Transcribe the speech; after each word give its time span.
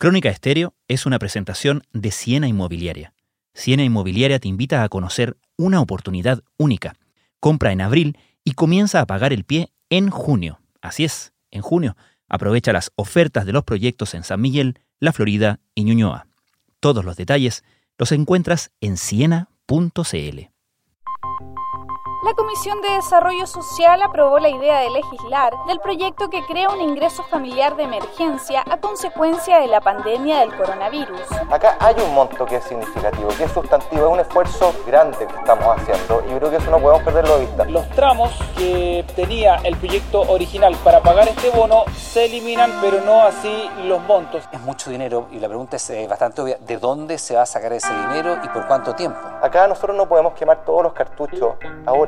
Crónica 0.00 0.28
Estéreo 0.28 0.76
es 0.86 1.06
una 1.06 1.18
presentación 1.18 1.82
de 1.92 2.12
Siena 2.12 2.46
Inmobiliaria. 2.46 3.14
Siena 3.52 3.82
Inmobiliaria 3.82 4.38
te 4.38 4.46
invita 4.46 4.84
a 4.84 4.88
conocer 4.88 5.36
una 5.56 5.80
oportunidad 5.80 6.44
única. 6.56 6.94
Compra 7.40 7.72
en 7.72 7.80
abril 7.80 8.16
y 8.44 8.52
comienza 8.52 9.00
a 9.00 9.06
pagar 9.06 9.32
el 9.32 9.42
pie 9.42 9.72
en 9.90 10.10
junio. 10.10 10.60
Así 10.80 11.02
es, 11.02 11.32
en 11.50 11.62
junio. 11.62 11.96
Aprovecha 12.28 12.72
las 12.72 12.92
ofertas 12.94 13.44
de 13.44 13.52
los 13.52 13.64
proyectos 13.64 14.14
en 14.14 14.22
San 14.22 14.40
Miguel, 14.40 14.78
La 15.00 15.12
Florida 15.12 15.58
y 15.74 15.82
Ñuñoa. 15.82 16.28
Todos 16.78 17.04
los 17.04 17.16
detalles 17.16 17.64
los 17.98 18.12
encuentras 18.12 18.70
en 18.80 18.98
siena.cl. 18.98 20.38
La 22.24 22.34
Comisión 22.34 22.82
de 22.82 22.90
Desarrollo 22.94 23.46
Social 23.46 24.02
aprobó 24.02 24.40
la 24.40 24.48
idea 24.48 24.80
de 24.80 24.90
legislar 24.90 25.52
del 25.68 25.78
proyecto 25.78 26.28
que 26.28 26.44
crea 26.46 26.68
un 26.68 26.80
ingreso 26.80 27.22
familiar 27.22 27.76
de 27.76 27.84
emergencia 27.84 28.64
a 28.68 28.78
consecuencia 28.78 29.60
de 29.60 29.68
la 29.68 29.80
pandemia 29.80 30.40
del 30.40 30.52
coronavirus. 30.56 31.20
Acá 31.48 31.76
hay 31.78 31.94
un 32.04 32.12
monto 32.12 32.44
que 32.44 32.56
es 32.56 32.64
significativo, 32.64 33.28
que 33.28 33.44
es 33.44 33.52
sustantivo, 33.52 34.06
es 34.06 34.12
un 34.12 34.18
esfuerzo 34.18 34.74
grande 34.84 35.16
que 35.16 35.36
estamos 35.36 35.64
haciendo 35.76 36.24
y 36.26 36.36
creo 36.36 36.50
que 36.50 36.56
eso 36.56 36.70
no 36.72 36.80
podemos 36.80 37.04
perderlo 37.04 37.38
de 37.38 37.46
vista. 37.46 37.64
Los 37.66 37.88
tramos 37.90 38.32
que 38.56 39.04
tenía 39.14 39.54
el 39.62 39.76
proyecto 39.76 40.22
original 40.22 40.74
para 40.82 41.00
pagar 41.00 41.28
este 41.28 41.50
bono 41.50 41.84
se 41.96 42.24
eliminan, 42.24 42.72
pero 42.80 43.00
no 43.00 43.22
así 43.22 43.70
los 43.84 44.02
montos. 44.02 44.42
Es 44.50 44.60
mucho 44.62 44.90
dinero 44.90 45.28
y 45.30 45.38
la 45.38 45.46
pregunta 45.46 45.76
es 45.76 45.88
eh, 45.90 46.08
bastante 46.08 46.42
obvia, 46.42 46.58
¿de 46.58 46.78
dónde 46.78 47.16
se 47.16 47.36
va 47.36 47.42
a 47.42 47.46
sacar 47.46 47.72
ese 47.74 47.94
dinero 47.94 48.38
y 48.42 48.48
por 48.48 48.66
cuánto 48.66 48.96
tiempo? 48.96 49.20
Acá 49.40 49.68
nosotros 49.68 49.96
no 49.96 50.08
podemos 50.08 50.32
quemar 50.32 50.64
todos 50.64 50.82
los 50.82 50.92
cartuchos 50.92 51.54
ahora 51.86 52.07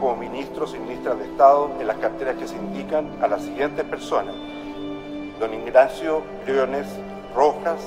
Como 0.00 0.16
ministros 0.16 0.74
y 0.74 0.78
ministras 0.78 1.18
de 1.18 1.24
Estado 1.24 1.70
en 1.80 1.86
las 1.86 1.96
carteras 1.98 2.36
que 2.36 2.48
se 2.48 2.56
indican 2.56 3.08
a 3.22 3.28
las 3.28 3.42
siguientes 3.42 3.84
personas. 3.84 4.34
Don 5.38 5.54
Ignacio 5.54 6.22
Briones 6.44 6.86
Rojas 7.34 7.78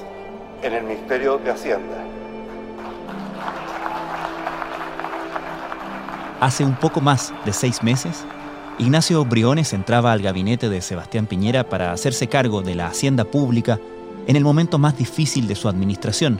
en 0.62 0.74
el 0.74 0.84
Ministerio 0.84 1.38
de 1.38 1.52
Hacienda. 1.52 1.98
Hace 6.40 6.64
un 6.64 6.76
poco 6.76 7.02
más 7.02 7.34
de 7.46 7.54
seis 7.54 7.84
meses, 7.84 8.26
Ignacio 8.80 9.26
Briones 9.26 9.74
entraba 9.74 10.12
al 10.12 10.22
gabinete 10.22 10.70
de 10.70 10.82
Sebastián 10.82 11.28
Piñera 11.28 11.66
para 11.66 11.92
hacerse 11.92 12.28
cargo 12.28 12.62
de 12.62 12.76
la 12.76 12.88
hacienda 12.88 13.26
pública 13.26 13.80
en 14.28 14.36
el 14.36 14.44
momento 14.44 14.80
más 14.80 14.98
difícil 14.98 15.48
de 15.48 15.56
su 15.56 15.68
administración 15.68 16.40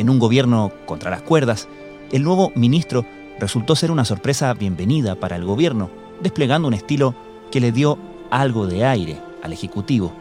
en 0.00 0.08
un 0.08 0.18
gobierno 0.18 0.72
contra 0.86 1.10
las 1.10 1.20
cuerdas, 1.20 1.68
el 2.10 2.22
nuevo 2.22 2.52
ministro 2.54 3.04
resultó 3.40 3.74
ser 3.74 3.90
una 3.90 4.04
sorpresa 4.04 4.52
bienvenida 4.52 5.14
para 5.14 5.34
el 5.34 5.44
gobierno, 5.44 5.90
desplegando 6.22 6.68
un 6.68 6.74
estilo 6.74 7.14
que 7.50 7.60
le 7.60 7.72
dio 7.72 7.98
algo 8.30 8.66
de 8.66 8.84
aire 8.84 9.18
al 9.42 9.52
Ejecutivo. 9.52 10.12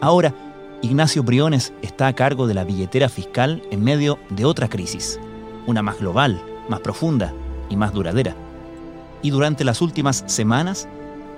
Ahora, 0.00 0.32
Ignacio 0.82 1.24
Briones 1.24 1.72
está 1.82 2.06
a 2.06 2.12
cargo 2.12 2.46
de 2.46 2.54
la 2.54 2.64
billetera 2.64 3.08
fiscal 3.08 3.60
en 3.70 3.82
medio 3.82 4.18
de 4.30 4.44
otra 4.44 4.68
crisis, 4.68 5.18
una 5.66 5.82
más 5.82 5.98
global, 5.98 6.40
más 6.68 6.80
profunda 6.80 7.32
y 7.68 7.76
más 7.76 7.92
duradera. 7.92 8.36
Y 9.22 9.30
durante 9.30 9.64
las 9.64 9.82
últimas 9.82 10.22
semanas 10.26 10.86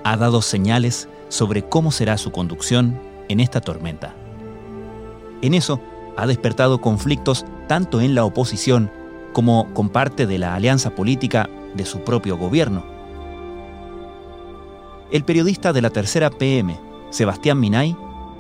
ha 0.05 0.17
dado 0.17 0.43
señales 0.43 1.09
sobre 1.29 1.67
cómo 1.67 1.91
será 1.93 2.19
su 2.19 2.31
conducción 2.31 3.01
en 3.29 3.41
esta 3.41 3.61
tormenta. 3.61 4.15
En 5.41 5.55
eso, 5.55 5.81
ha 6.17 6.27
despertado 6.27 6.81
conflictos 6.81 7.47
tanto 7.69 8.01
en 8.01 8.15
la 8.15 8.25
oposición 8.25 8.91
como 9.37 9.75
con 9.75 9.91
parte 9.91 10.27
de 10.27 10.39
la 10.39 10.55
alianza 10.55 10.95
política 10.95 11.51
de 11.75 11.85
su 11.85 12.01
propio 12.01 12.39
gobierno. 12.39 12.87
El 15.13 15.25
periodista 15.25 15.75
de 15.75 15.83
la 15.83 15.91
tercera 15.91 16.31
PM, 16.31 16.75
Sebastián 17.11 17.61
Minay, 17.61 17.95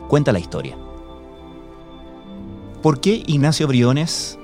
cuenta 0.09 0.33
la 0.33 0.39
historia. 0.39 0.75
¿Por 2.81 2.99
qué 2.99 3.23
Ignacio 3.27 3.69
Briones 3.69 4.39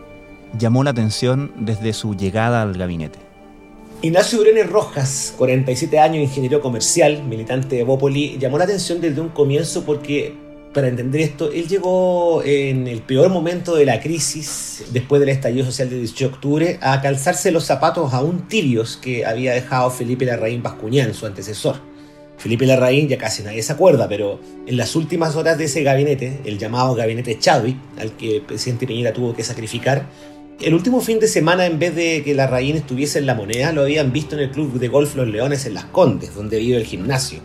llamó 0.59 0.85
la 0.85 0.91
atención 0.91 1.55
desde 1.57 1.95
su 1.95 2.15
llegada 2.15 2.61
al 2.61 2.75
gabinete? 2.75 3.19
Ignacio 4.03 4.41
Briones 4.41 4.69
Rojas, 4.69 5.33
47 5.39 5.99
años, 5.99 6.23
ingeniero 6.23 6.61
comercial, 6.61 7.25
militante 7.25 7.77
de 7.77 7.85
Bópoli, 7.85 8.37
llamó 8.39 8.59
la 8.59 8.65
atención 8.65 9.01
desde 9.01 9.23
un 9.23 9.31
comienzo 9.31 9.85
porque 9.85 10.35
para 10.73 10.89
entender 10.89 11.21
esto, 11.21 11.53
él 11.53 11.69
llegó 11.69 12.43
en 12.45 12.87
el 12.87 13.03
peor 13.03 13.29
momento 13.29 13.75
de 13.75 13.85
la 13.85 14.01
crisis, 14.01 14.85
después 14.93 15.21
del 15.21 15.29
estallido 15.29 15.67
social 15.67 15.91
del 15.91 15.99
18 15.99 16.29
de 16.29 16.35
octubre, 16.35 16.79
a 16.81 17.01
calzarse 17.01 17.51
los 17.51 17.65
zapatos 17.65 18.15
aún 18.15 18.49
tibios 18.49 18.97
que 18.97 19.27
había 19.27 19.53
dejado 19.53 19.91
Felipe 19.91 20.25
Larraín 20.25 20.63
Bascuñán, 20.63 21.15
su 21.15 21.27
antecesor. 21.27 21.77
Felipe 22.39 22.67
Larraín 22.67 23.07
ya 23.07 23.19
casi 23.19 23.43
nadie 23.43 23.63
se 23.63 23.73
acuerda, 23.73 24.09
pero 24.09 24.41
en 24.67 24.77
las 24.77 24.97
últimas 24.97 25.37
horas 25.37 25.59
de 25.59 25.65
ese 25.65 25.83
gabinete, 25.83 26.41
el 26.45 26.59
llamado 26.59 26.95
gabinete 26.95 27.39
Chadwick, 27.39 27.77
al 27.99 28.17
que 28.17 28.37
el 28.37 28.43
presidente 28.43 28.87
Piñera 28.87 29.13
tuvo 29.13 29.35
que 29.35 29.45
sacrificar, 29.45 30.07
el 30.61 30.75
último 30.75 31.01
fin 31.01 31.19
de 31.19 31.27
semana, 31.27 31.67
en 31.67 31.79
vez 31.79 31.95
de 31.97 32.23
que 32.23 32.35
Larraín 32.35 32.77
estuviese 32.77 33.19
en 33.19 33.27
la 33.27 33.35
moneda, 33.35 33.73
lo 33.73 33.83
habían 33.83 34.13
visto 34.13 34.37
en 34.37 34.43
el 34.43 34.51
club 34.51 34.79
de 34.79 34.89
golf 34.89 35.17
Los 35.17 35.27
Leones 35.27 35.67
en 35.67 35.75
Las 35.75 35.87
Condes, 35.87 36.35
donde 36.35 36.59
vive 36.59 36.77
el 36.77 36.85
gimnasio. 36.85 37.41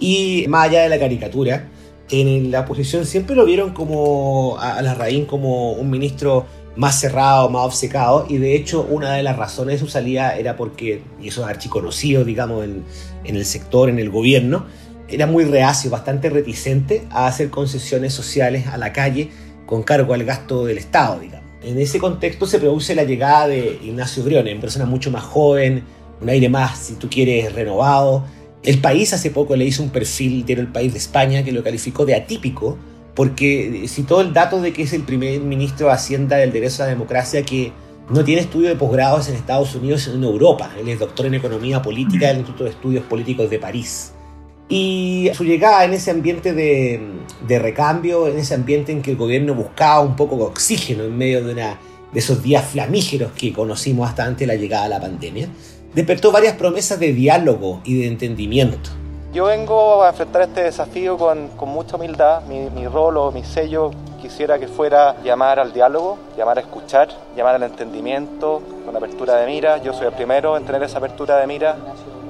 Y 0.00 0.46
más 0.48 0.68
allá 0.68 0.82
de 0.82 0.88
la 0.88 0.98
caricatura, 0.98 1.68
en 2.10 2.50
la 2.50 2.60
oposición 2.60 3.04
siempre 3.04 3.34
lo 3.34 3.44
vieron 3.44 3.72
como 3.72 4.56
a, 4.58 4.80
la 4.82 4.94
raíz 4.94 5.26
como 5.26 5.72
un 5.72 5.90
ministro 5.90 6.46
más 6.76 7.00
cerrado, 7.00 7.48
más 7.48 7.64
obcecado, 7.64 8.26
y 8.28 8.36
de 8.36 8.54
hecho 8.54 8.86
una 8.88 9.14
de 9.14 9.22
las 9.22 9.36
razones 9.36 9.80
de 9.80 9.86
su 9.86 9.90
salida 9.90 10.36
era 10.36 10.56
porque, 10.56 11.02
y 11.20 11.28
eso 11.28 11.42
es 11.42 11.48
archiconocido, 11.48 12.24
digamos, 12.24 12.64
en, 12.64 12.84
en 13.24 13.36
el 13.36 13.44
sector, 13.46 13.88
en 13.88 13.98
el 13.98 14.10
gobierno, 14.10 14.66
era 15.08 15.26
muy 15.26 15.44
reacio, 15.44 15.90
bastante 15.90 16.30
reticente 16.30 17.06
a 17.10 17.26
hacer 17.26 17.50
concesiones 17.50 18.12
sociales 18.12 18.66
a 18.66 18.76
la 18.76 18.92
calle 18.92 19.30
con 19.64 19.82
cargo 19.82 20.14
al 20.14 20.24
gasto 20.24 20.66
del 20.66 20.78
Estado, 20.78 21.20
digamos. 21.20 21.46
En 21.62 21.78
ese 21.80 21.98
contexto 21.98 22.46
se 22.46 22.58
produce 22.58 22.94
la 22.94 23.04
llegada 23.04 23.48
de 23.48 23.78
Ignacio 23.82 24.22
Briones, 24.22 24.52
una 24.52 24.60
persona 24.60 24.84
mucho 24.84 25.10
más 25.10 25.24
joven, 25.24 25.84
un 26.20 26.28
aire 26.28 26.48
más, 26.48 26.78
si 26.78 26.94
tú 26.94 27.08
quieres, 27.08 27.52
renovado, 27.54 28.24
el 28.66 28.80
país 28.80 29.12
hace 29.12 29.30
poco 29.30 29.54
le 29.54 29.64
hizo 29.64 29.82
un 29.82 29.90
perfil, 29.90 30.44
de 30.44 30.54
El 30.54 30.66
País 30.66 30.92
de 30.92 30.98
España, 30.98 31.44
que 31.44 31.52
lo 31.52 31.62
calificó 31.62 32.04
de 32.04 32.16
atípico, 32.16 32.76
porque 33.14 33.84
citó 33.86 34.20
el 34.20 34.32
dato 34.32 34.60
de 34.60 34.72
que 34.72 34.82
es 34.82 34.92
el 34.92 35.02
primer 35.02 35.40
ministro 35.40 35.86
de 35.86 35.92
Hacienda 35.92 36.36
del 36.36 36.52
Derecho 36.52 36.82
a 36.82 36.86
la 36.86 36.90
Democracia 36.90 37.42
que 37.42 37.72
no 38.10 38.24
tiene 38.24 38.42
estudio 38.42 38.68
de 38.68 38.74
posgrados 38.74 39.28
en 39.28 39.36
Estados 39.36 39.74
Unidos, 39.76 40.08
en 40.08 40.22
Europa. 40.22 40.72
Él 40.78 40.88
es 40.88 40.98
doctor 40.98 41.26
en 41.26 41.34
Economía 41.34 41.80
Política 41.80 42.26
del 42.26 42.38
Instituto 42.38 42.64
de 42.64 42.70
Estudios 42.70 43.04
Políticos 43.04 43.48
de 43.48 43.58
París. 43.60 44.12
Y 44.68 45.30
su 45.34 45.44
llegada 45.44 45.84
en 45.84 45.92
ese 45.92 46.10
ambiente 46.10 46.52
de, 46.52 47.00
de, 47.46 47.58
recambio, 47.60 48.26
en 48.26 48.36
ese 48.36 48.54
ambiente 48.54 48.90
en 48.90 49.00
que 49.00 49.12
el 49.12 49.16
gobierno 49.16 49.54
buscaba 49.54 50.00
un 50.00 50.16
poco 50.16 50.36
de 50.36 50.42
oxígeno 50.42 51.04
en 51.04 51.16
medio 51.16 51.44
de, 51.44 51.52
una, 51.52 51.78
de 52.12 52.18
esos 52.18 52.42
días 52.42 52.64
flamígeros 52.64 53.30
que 53.30 53.52
conocimos 53.52 54.08
hasta 54.08 54.24
antes 54.24 54.40
de 54.40 54.46
la 54.48 54.60
llegada 54.60 54.84
de 54.84 54.90
la 54.90 55.00
pandemia, 55.00 55.48
despertó 55.94 56.32
varias 56.32 56.54
promesas 56.54 56.98
de 56.98 57.12
diálogo 57.12 57.80
y 57.84 58.00
de 58.00 58.06
entendimiento. 58.06 58.90
Yo 59.32 59.44
vengo 59.44 60.02
a 60.02 60.08
enfrentar 60.10 60.42
este 60.42 60.62
desafío 60.62 61.18
con, 61.18 61.48
con 61.48 61.68
mucha 61.68 61.96
humildad. 61.96 62.42
Mi, 62.46 62.70
mi, 62.70 62.86
rol 62.86 63.16
o 63.18 63.32
mi 63.32 63.44
sello 63.44 63.90
quisiera 64.20 64.58
que 64.58 64.66
fuera 64.66 65.16
llamar 65.22 65.60
al 65.60 65.72
diálogo, 65.72 66.18
llamar 66.38 66.58
a 66.58 66.62
escuchar, 66.62 67.08
llamar 67.36 67.56
al 67.56 67.62
entendimiento, 67.64 68.62
con 68.84 68.96
apertura 68.96 69.36
de 69.36 69.46
mira. 69.46 69.82
Yo 69.82 69.92
soy 69.92 70.06
el 70.06 70.12
primero 70.12 70.56
en 70.56 70.64
tener 70.64 70.82
esa 70.82 70.98
apertura 70.98 71.36
de 71.36 71.46
mira 71.46 71.76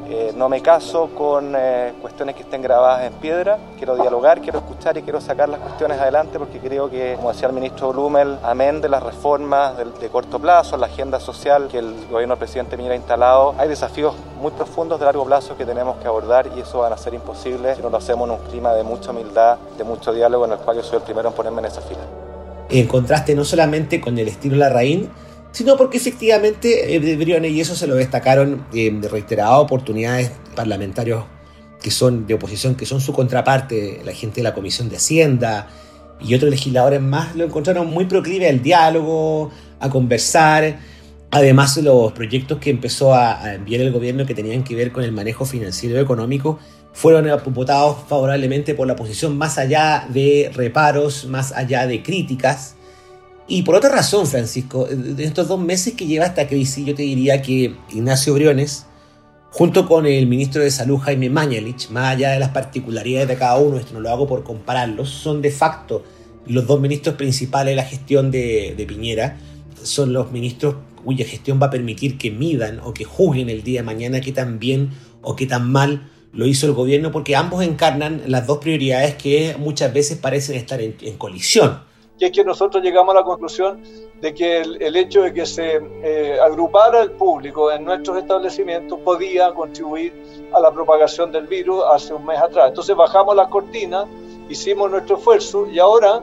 eh, 0.09 0.33
no 0.37 0.49
me 0.49 0.63
caso 0.63 1.11
con 1.15 1.55
eh, 1.57 1.93
cuestiones 2.01 2.35
que 2.35 2.43
estén 2.43 2.63
grabadas 2.63 3.05
en 3.05 3.13
piedra, 3.15 3.59
quiero 3.77 3.97
dialogar, 3.97 4.41
quiero 4.41 4.59
escuchar 4.59 4.97
y 4.97 5.03
quiero 5.03 5.21
sacar 5.21 5.49
las 5.49 5.61
cuestiones 5.61 5.99
adelante 5.99 6.39
porque 6.39 6.59
creo 6.59 6.89
que, 6.89 7.15
como 7.17 7.33
decía 7.33 7.49
el 7.49 7.55
ministro 7.55 7.93
Blumel, 7.93 8.39
amén 8.43 8.81
de 8.81 8.89
las 8.89 9.03
reformas 9.03 9.75
de, 9.77 10.09
corto 10.09 10.39
plazo, 10.39 10.77
la 10.77 10.87
agenda 10.87 11.19
social 11.21 11.69
que 11.69 11.79
el 11.79 12.07
gobierno 12.11 12.35
del 12.35 12.39
presidente 12.39 12.77
Piñera 12.77 12.95
ha 12.95 12.99
instalado, 12.99 13.55
hay 13.59 13.69
desafíos 13.69 14.15
muy 14.41 14.53
profundos 14.53 14.99
de 15.01 15.07
largo 15.07 15.25
plazo 15.25 15.57
que 15.57 15.65
tenemos 15.65 15.97
que 15.99 16.07
abordar 16.07 16.49
y 16.57 16.61
eso 16.61 16.79
van 16.79 16.93
a 16.93 16.97
ser 16.97 17.15
imposible 17.15 17.75
si 17.75 17.83
no 17.83 17.91
lo 17.91 17.97
hacemos 17.97 18.29
en 18.29 18.37
un 18.37 18.41
clima 18.49 18.73
de 18.75 18.85
mucha 18.85 19.11
humildad, 19.11 19.59
de 19.77 19.85
mucho 19.85 20.13
diálogo 20.13 20.45
en 20.45 20.53
el 20.53 20.59
cual 20.59 20.77
yo 20.77 20.83
soy 20.83 20.99
el 20.99 21.03
primero 21.03 21.29
en 21.29 21.35
ponerme 21.35 21.61
en 21.61 21.67
esa 21.67 21.81
fila. 21.81 22.01
En 22.69 22.87
contraste 22.87 23.35
no 23.35 23.45
solamente 23.45 24.01
con 24.01 24.19
el 24.19 24.29
estilo 24.29 24.57
Larraín, 24.57 25.11
sino 25.57 25.75
porque 25.79 25.97
efectivamente 25.97 26.95
eh, 26.95 27.17
Briones, 27.17 27.51
y 27.51 27.63
eso 27.63 27.75
se 27.75 27.87
lo 27.87 27.95
destacaron 27.95 28.67
en 28.75 29.03
reiteradas 29.03 29.59
oportunidades 29.59 30.31
parlamentarios 30.55 31.25
que 31.81 31.91
son 31.91 32.27
de 32.27 32.35
oposición, 32.35 32.75
que 32.75 32.85
son 32.85 33.01
su 33.01 33.15
contraparte, 33.15 34.03
la 34.05 34.13
gente 34.13 34.37
de 34.37 34.43
la 34.43 34.53
Comisión 34.53 34.91
de 34.91 34.97
Hacienda 34.97 35.67
y 36.21 36.35
otros 36.35 36.51
legisladores 36.51 37.01
más, 37.01 37.35
lo 37.37 37.45
encontraron 37.45 37.87
muy 37.87 38.05
proclive 38.05 38.51
al 38.51 38.63
diálogo, 38.63 39.51
a 39.81 39.89
conversar, 39.89 40.79
además 41.31 41.75
de 41.75 41.85
los 41.85 42.13
proyectos 42.13 42.59
que 42.59 42.69
empezó 42.69 43.15
a, 43.15 43.55
enviar 43.55 43.81
el 43.81 43.93
gobierno 43.93 44.27
que 44.27 44.35
tenían 44.35 44.63
que 44.63 44.75
ver 44.75 44.93
con 44.93 45.05
el 45.05 45.13
manejo 45.13 45.47
financiero 45.47 45.97
y 45.97 46.03
económico, 46.03 46.59
fueron 46.93 47.27
votados 47.55 47.97
favorablemente 48.07 48.75
por 48.75 48.87
la 48.87 48.93
oposición 48.93 49.39
más 49.39 49.57
allá 49.57 50.07
de 50.11 50.51
reparos, 50.55 51.25
más 51.25 51.53
allá 51.53 51.87
de 51.87 52.03
críticas. 52.03 52.76
Y 53.49 53.63
por 53.63 53.77
otra 53.77 53.91
razón, 53.91 54.27
Francisco, 54.27 54.89
en 54.91 55.19
estos 55.21 55.47
dos 55.47 55.61
meses 55.61 55.95
que 55.95 56.07
lleva 56.07 56.27
esta 56.27 56.49
crisis, 56.49 56.85
yo 56.85 56.95
te 56.97 57.03
diría 57.03 57.43
que 57.43 57.77
Ignacio 57.91 58.35
Briones, 58.35 58.87
junto 59.53 59.87
con 59.87 60.05
el 60.05 60.27
ministro 60.27 60.63
de 60.63 60.71
Salud 60.73 60.99
Jaime 60.99 61.31
Mañalich, 61.31 61.89
más 61.91 62.17
allá 62.17 62.33
de 62.33 62.41
las 62.41 62.49
particularidades 62.49 63.29
de 63.29 63.37
cada 63.37 63.57
uno, 63.59 63.79
esto 63.79 63.95
no 63.95 64.01
lo 64.01 64.11
hago 64.11 64.27
por 64.27 64.43
compararlos, 64.43 65.11
son 65.11 65.43
de 65.43 65.53
facto 65.53 66.03
los 66.47 66.67
dos 66.67 66.81
ministros 66.81 67.15
principales 67.15 67.73
de 67.73 67.77
la 67.77 67.85
gestión 67.85 68.33
de, 68.33 68.85
Piñera, 68.89 69.39
son 69.81 70.13
los 70.13 70.33
ministros 70.33 70.75
cuya 71.05 71.25
gestión 71.25 71.61
va 71.63 71.67
a 71.67 71.71
permitir 71.71 72.19
que 72.19 72.33
midan 72.33 72.81
o 72.81 72.93
que 72.93 73.05
juzguen 73.05 73.49
el 73.49 73.63
día 73.63 73.81
de 73.81 73.87
mañana 73.87 74.21
qué 74.21 74.33
tan 74.33 74.59
bien 74.59 74.91
o 75.23 75.37
qué 75.37 75.47
tan 75.47 75.71
mal 75.71 76.11
lo 76.33 76.47
hizo 76.47 76.67
el 76.67 76.73
gobierno, 76.73 77.13
porque 77.13 77.37
ambos 77.37 77.63
encarnan 77.65 78.23
las 78.27 78.49
dos 78.49 78.59
prioridades 78.59 79.15
que 79.15 79.55
muchas 79.57 79.93
veces 79.95 80.19
parecen 80.19 80.57
estar 80.57 80.81
en 80.81 81.17
colisión 81.17 81.86
que 82.19 82.27
es 82.27 82.33
que 82.33 82.45
nosotros 82.45 82.83
llegamos 82.83 83.15
a 83.15 83.19
la 83.19 83.25
conclusión 83.25 83.83
de 84.21 84.35
que 84.35 84.61
el, 84.61 84.97
hecho 84.97 85.23
de 85.23 85.35
que 85.35 85.45
se 85.45 85.81
eh, 86.03 86.39
agrupara 86.43 87.03
el 87.03 87.13
público 87.13 87.71
en 87.71 87.85
nuestros 87.85 88.19
establecimientos 88.19 88.99
podía 89.01 89.53
contribuir 89.53 90.15
a 90.55 90.61
la 90.61 90.71
propagación 90.73 91.31
del 91.31 91.47
virus 91.47 91.83
hace 91.93 92.15
un 92.15 92.25
mes 92.25 92.39
atrás. 92.39 92.69
Entonces 92.69 92.97
bajamos 92.97 93.37
las 93.37 93.49
cortinas, 93.49 94.07
hicimos 94.49 94.91
nuestro 94.91 95.17
esfuerzo 95.17 95.67
y 95.67 95.79
ahora 95.79 96.23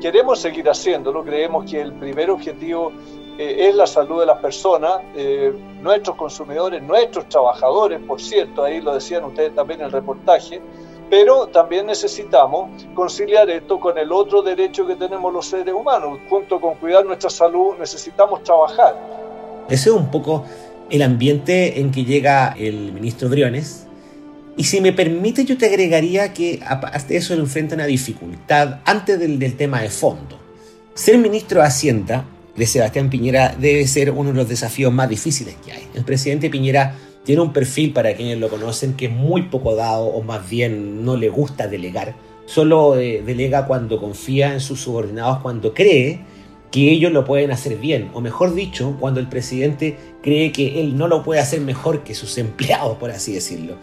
queremos 0.00 0.40
seguir 0.40 0.68
haciéndolo. 0.68 1.22
Creemos 1.22 1.70
que 1.70 1.82
el 1.82 1.92
primer 1.92 2.30
objetivo 2.30 2.92
eh, 3.36 3.68
es 3.68 3.74
la 3.74 3.86
salud 3.86 4.20
de 4.20 4.26
las 4.26 4.38
personas, 4.38 5.02
eh, 5.14 5.52
nuestros 5.82 6.16
consumidores, 6.16 6.82
nuestros 6.82 7.28
trabajadores, 7.28 8.00
por 8.06 8.20
cierto, 8.20 8.62
ahí 8.62 8.80
lo 8.80 8.94
decían 8.94 9.24
ustedes 9.24 9.54
también 9.54 9.80
en 9.80 9.86
el 9.86 9.92
reportaje 9.92 10.62
pero 11.10 11.46
también 11.48 11.86
necesitamos 11.86 12.70
conciliar 12.94 13.48
esto 13.50 13.78
con 13.78 13.96
el 13.98 14.10
otro 14.12 14.42
derecho 14.42 14.86
que 14.86 14.96
tenemos 14.96 15.32
los 15.32 15.46
seres 15.46 15.74
humanos. 15.74 16.18
Junto 16.28 16.60
con 16.60 16.74
cuidar 16.76 17.04
nuestra 17.04 17.30
salud, 17.30 17.74
necesitamos 17.78 18.42
trabajar. 18.42 18.96
Ese 19.68 19.90
es 19.90 19.94
un 19.94 20.10
poco 20.10 20.44
el 20.90 21.02
ambiente 21.02 21.80
en 21.80 21.90
que 21.90 22.04
llega 22.04 22.54
el 22.58 22.92
ministro 22.92 23.28
Briones. 23.28 23.86
Y 24.56 24.64
si 24.64 24.80
me 24.80 24.92
permite, 24.92 25.44
yo 25.44 25.58
te 25.58 25.66
agregaría 25.66 26.32
que 26.32 26.60
aparte 26.66 27.16
eso 27.16 27.34
enfrenta 27.34 27.74
una 27.74 27.86
dificultad 27.86 28.80
antes 28.84 29.18
del, 29.18 29.38
del 29.38 29.56
tema 29.56 29.80
de 29.80 29.90
fondo. 29.90 30.38
Ser 30.94 31.18
ministro 31.18 31.60
de 31.60 31.66
Hacienda 31.66 32.24
de 32.54 32.66
Sebastián 32.66 33.10
Piñera 33.10 33.54
debe 33.58 33.86
ser 33.88 34.12
uno 34.12 34.30
de 34.30 34.36
los 34.36 34.48
desafíos 34.48 34.92
más 34.92 35.08
difíciles 35.08 35.56
que 35.64 35.72
hay. 35.72 35.88
El 35.94 36.04
presidente 36.04 36.50
Piñera 36.50 36.94
tiene 37.24 37.42
un 37.42 37.52
perfil, 37.52 37.92
para 37.92 38.14
quienes 38.14 38.38
lo 38.38 38.48
conocen, 38.48 38.94
que 38.94 39.06
es 39.06 39.12
muy 39.12 39.42
poco 39.42 39.74
dado 39.74 40.06
o 40.06 40.22
más 40.22 40.48
bien 40.48 41.04
no 41.04 41.16
le 41.16 41.28
gusta 41.28 41.66
delegar. 41.66 42.14
Solo 42.46 42.96
eh, 42.98 43.22
delega 43.24 43.66
cuando 43.66 43.98
confía 43.98 44.52
en 44.52 44.60
sus 44.60 44.80
subordinados, 44.80 45.38
cuando 45.40 45.72
cree 45.72 46.20
que 46.70 46.90
ellos 46.90 47.12
lo 47.12 47.24
pueden 47.24 47.50
hacer 47.50 47.78
bien, 47.78 48.10
o 48.14 48.20
mejor 48.20 48.54
dicho, 48.54 48.96
cuando 48.98 49.20
el 49.20 49.28
presidente 49.28 49.96
cree 50.22 50.52
que 50.52 50.80
él 50.80 50.98
no 50.98 51.08
lo 51.08 51.22
puede 51.22 51.40
hacer 51.40 51.60
mejor 51.60 52.02
que 52.02 52.14
sus 52.14 52.36
empleados, 52.36 52.98
por 52.98 53.10
así 53.10 53.32
decirlo. 53.32 53.76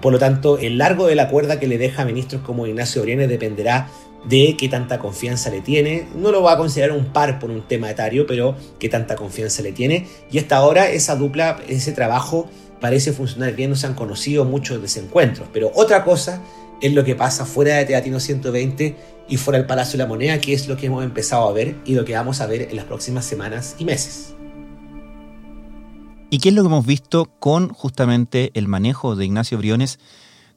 Por 0.00 0.12
lo 0.12 0.18
tanto, 0.18 0.58
el 0.58 0.78
largo 0.78 1.06
de 1.06 1.16
la 1.16 1.28
cuerda 1.28 1.58
que 1.60 1.66
le 1.66 1.76
deja 1.76 2.02
a 2.02 2.04
ministros 2.04 2.42
como 2.42 2.66
Ignacio 2.66 3.02
Briones 3.02 3.28
dependerá 3.28 3.88
de 4.28 4.56
qué 4.58 4.68
tanta 4.68 4.98
confianza 4.98 5.50
le 5.50 5.60
tiene. 5.60 6.06
No 6.14 6.32
lo 6.32 6.42
va 6.42 6.52
a 6.52 6.56
considerar 6.56 6.96
un 6.96 7.06
par 7.06 7.38
por 7.38 7.50
un 7.50 7.62
tema 7.62 7.90
etario, 7.90 8.26
pero 8.26 8.56
qué 8.78 8.88
tanta 8.88 9.16
confianza 9.16 9.62
le 9.62 9.72
tiene. 9.72 10.06
Y 10.30 10.38
hasta 10.38 10.56
ahora 10.56 10.90
esa 10.90 11.16
dupla, 11.16 11.58
ese 11.68 11.92
trabajo 11.92 12.48
parece 12.80 13.12
funcionar 13.12 13.54
bien, 13.54 13.70
no 13.70 13.76
se 13.76 13.86
han 13.86 13.94
conocido 13.94 14.44
muchos 14.44 14.80
desencuentros. 14.80 15.48
Pero 15.52 15.70
otra 15.74 16.04
cosa 16.04 16.42
es 16.80 16.92
lo 16.92 17.04
que 17.04 17.14
pasa 17.14 17.46
fuera 17.46 17.76
de 17.76 17.84
Teatino 17.84 18.20
120 18.20 18.96
y 19.28 19.36
fuera 19.36 19.58
del 19.58 19.66
Palacio 19.66 19.92
de 19.92 20.04
la 20.04 20.08
Moneda, 20.08 20.40
que 20.40 20.52
es 20.52 20.68
lo 20.68 20.76
que 20.76 20.86
hemos 20.86 21.04
empezado 21.04 21.48
a 21.48 21.52
ver 21.52 21.76
y 21.84 21.94
lo 21.94 22.04
que 22.04 22.14
vamos 22.14 22.40
a 22.40 22.46
ver 22.46 22.62
en 22.62 22.76
las 22.76 22.84
próximas 22.84 23.24
semanas 23.24 23.76
y 23.78 23.84
meses. 23.84 24.34
¿Y 26.28 26.38
qué 26.38 26.48
es 26.48 26.54
lo 26.54 26.62
que 26.62 26.68
hemos 26.68 26.86
visto 26.86 27.30
con 27.38 27.68
justamente 27.68 28.50
el 28.54 28.68
manejo 28.68 29.16
de 29.16 29.24
Ignacio 29.24 29.58
Briones 29.58 29.98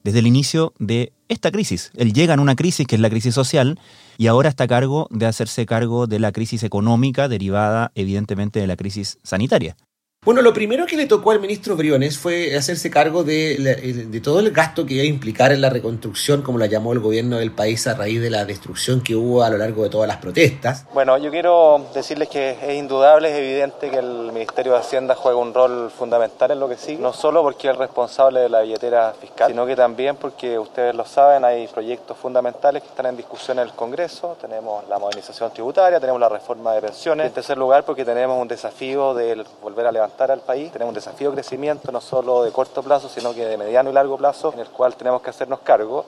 desde 0.03 0.19
el 0.19 0.27
inicio 0.27 0.73
de 0.79 1.13
esta 1.27 1.51
crisis? 1.51 1.91
Él 1.95 2.11
llega 2.11 2.33
en 2.33 2.39
una 2.39 2.55
crisis 2.55 2.87
que 2.87 2.95
es 2.95 3.01
la 3.01 3.09
crisis 3.09 3.35
social 3.35 3.79
y 4.17 4.27
ahora 4.27 4.49
está 4.49 4.65
a 4.65 4.67
cargo 4.67 5.07
de 5.11 5.27
hacerse 5.27 5.65
cargo 5.65 6.07
de 6.07 6.19
la 6.19 6.31
crisis 6.31 6.63
económica 6.63 7.27
derivada 7.27 7.91
evidentemente 7.95 8.59
de 8.59 8.67
la 8.67 8.75
crisis 8.75 9.19
sanitaria. 9.23 9.77
Bueno, 10.25 10.41
lo 10.41 10.53
primero 10.53 10.85
que 10.85 10.97
le 10.97 11.05
tocó 11.05 11.31
al 11.31 11.39
ministro 11.39 11.77
Briones 11.77 12.19
fue 12.19 12.53
hacerse 12.57 12.91
cargo 12.91 13.23
de, 13.23 14.19
todo 14.21 14.41
el 14.41 14.51
gasto 14.51 14.85
que 14.85 14.95
iba 14.95 15.03
a 15.03 15.07
implicar 15.07 15.53
en 15.53 15.61
la 15.61 15.69
reconstrucción, 15.69 16.41
como 16.41 16.57
la 16.57 16.65
llamó 16.65 16.91
el 16.91 16.99
gobierno 16.99 17.37
del 17.37 17.53
país 17.53 17.87
a 17.87 17.93
raíz 17.93 18.21
de 18.21 18.29
la 18.29 18.43
destrucción 18.43 19.01
que 19.01 19.15
hubo 19.15 19.43
a 19.43 19.49
lo 19.49 19.57
largo 19.57 19.81
de 19.81 19.89
todas 19.89 20.09
las 20.09 20.17
protestas. 20.17 20.85
Bueno, 20.93 21.17
yo 21.17 21.31
quiero 21.31 21.85
decirles 21.95 22.27
que 22.27 22.51
es 22.51 22.73
indudable, 22.75 23.31
es 23.31 23.37
evidente 23.37 23.89
que 23.89 23.97
el 23.97 24.33
Ministerio 24.33 24.73
de 24.73 24.79
Hacienda 24.79 25.15
juega 25.15 25.37
un 25.37 25.53
rol 25.53 25.89
fundamental 25.89 26.51
en 26.51 26.59
lo 26.59 26.67
que 26.67 26.75
sigue, 26.75 27.01
no 27.01 27.13
solo 27.13 27.41
porque 27.41 27.69
es 27.69 27.73
el 27.73 27.79
responsable 27.79 28.41
de 28.41 28.49
la 28.49 28.59
billetera 28.59 29.13
fiscal, 29.19 29.49
sino 29.49 29.65
que 29.65 29.77
también 29.77 30.17
porque 30.17 30.59
ustedes 30.59 30.93
lo 30.95 31.05
saben, 31.05 31.45
hay 31.45 31.65
proyectos 31.69 32.17
fundamentales 32.17 32.83
que 32.83 32.89
están 32.89 33.05
en 33.05 33.15
discusión 33.15 33.57
en 33.57 33.67
el 33.67 33.73
Congreso, 33.73 34.37
tenemos 34.41 34.85
la 34.89 34.99
modernización 34.99 35.49
tributaria, 35.53 35.97
tenemos 35.97 36.19
la 36.19 36.27
reforma 36.27 36.73
de 36.73 36.81
pensiones, 36.81 37.27
en 37.27 37.31
tercer 37.31 37.57
lugar 37.57 37.85
porque 37.85 38.03
tenemos 38.03 38.39
un 38.39 38.49
desafío 38.49 39.13
de 39.13 39.45
volver 39.61 39.87
a 39.87 39.91
levantar 39.93 40.08
al 40.19 40.41
país. 40.41 40.71
Tenemos 40.71 40.91
un 40.91 40.95
desafío 40.95 41.29
de 41.29 41.35
crecimiento 41.35 41.91
no 41.91 42.01
solo 42.01 42.43
de 42.43 42.51
corto 42.51 42.83
plazo, 42.83 43.09
sino 43.09 43.33
que 43.33 43.45
de 43.45 43.57
mediano 43.57 43.89
y 43.89 43.93
largo 43.93 44.17
plazo, 44.17 44.53
en 44.53 44.59
el 44.59 44.67
cual 44.67 44.95
tenemos 44.95 45.21
que 45.21 45.29
hacernos 45.29 45.59
cargo. 45.59 46.05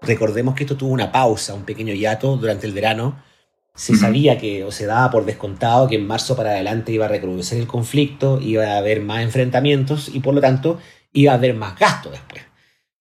Recordemos 0.00 0.54
que 0.54 0.64
esto 0.64 0.76
tuvo 0.76 0.92
una 0.92 1.12
pausa, 1.12 1.54
un 1.54 1.64
pequeño 1.64 1.94
hiato 1.94 2.36
durante 2.36 2.66
el 2.66 2.72
verano. 2.72 3.22
Se 3.74 3.96
sabía 3.96 4.36
que, 4.36 4.64
o 4.64 4.72
se 4.72 4.86
daba 4.86 5.10
por 5.10 5.24
descontado, 5.24 5.88
que 5.88 5.94
en 5.96 6.06
marzo 6.06 6.36
para 6.36 6.50
adelante 6.50 6.92
iba 6.92 7.06
a 7.06 7.08
recrudecer 7.08 7.58
el 7.58 7.66
conflicto, 7.66 8.38
iba 8.40 8.64
a 8.64 8.78
haber 8.78 9.00
más 9.00 9.22
enfrentamientos 9.22 10.08
y 10.12 10.20
por 10.20 10.34
lo 10.34 10.40
tanto 10.40 10.78
iba 11.12 11.32
a 11.32 11.36
haber 11.36 11.54
más 11.54 11.78
gasto 11.78 12.10
después. 12.10 12.42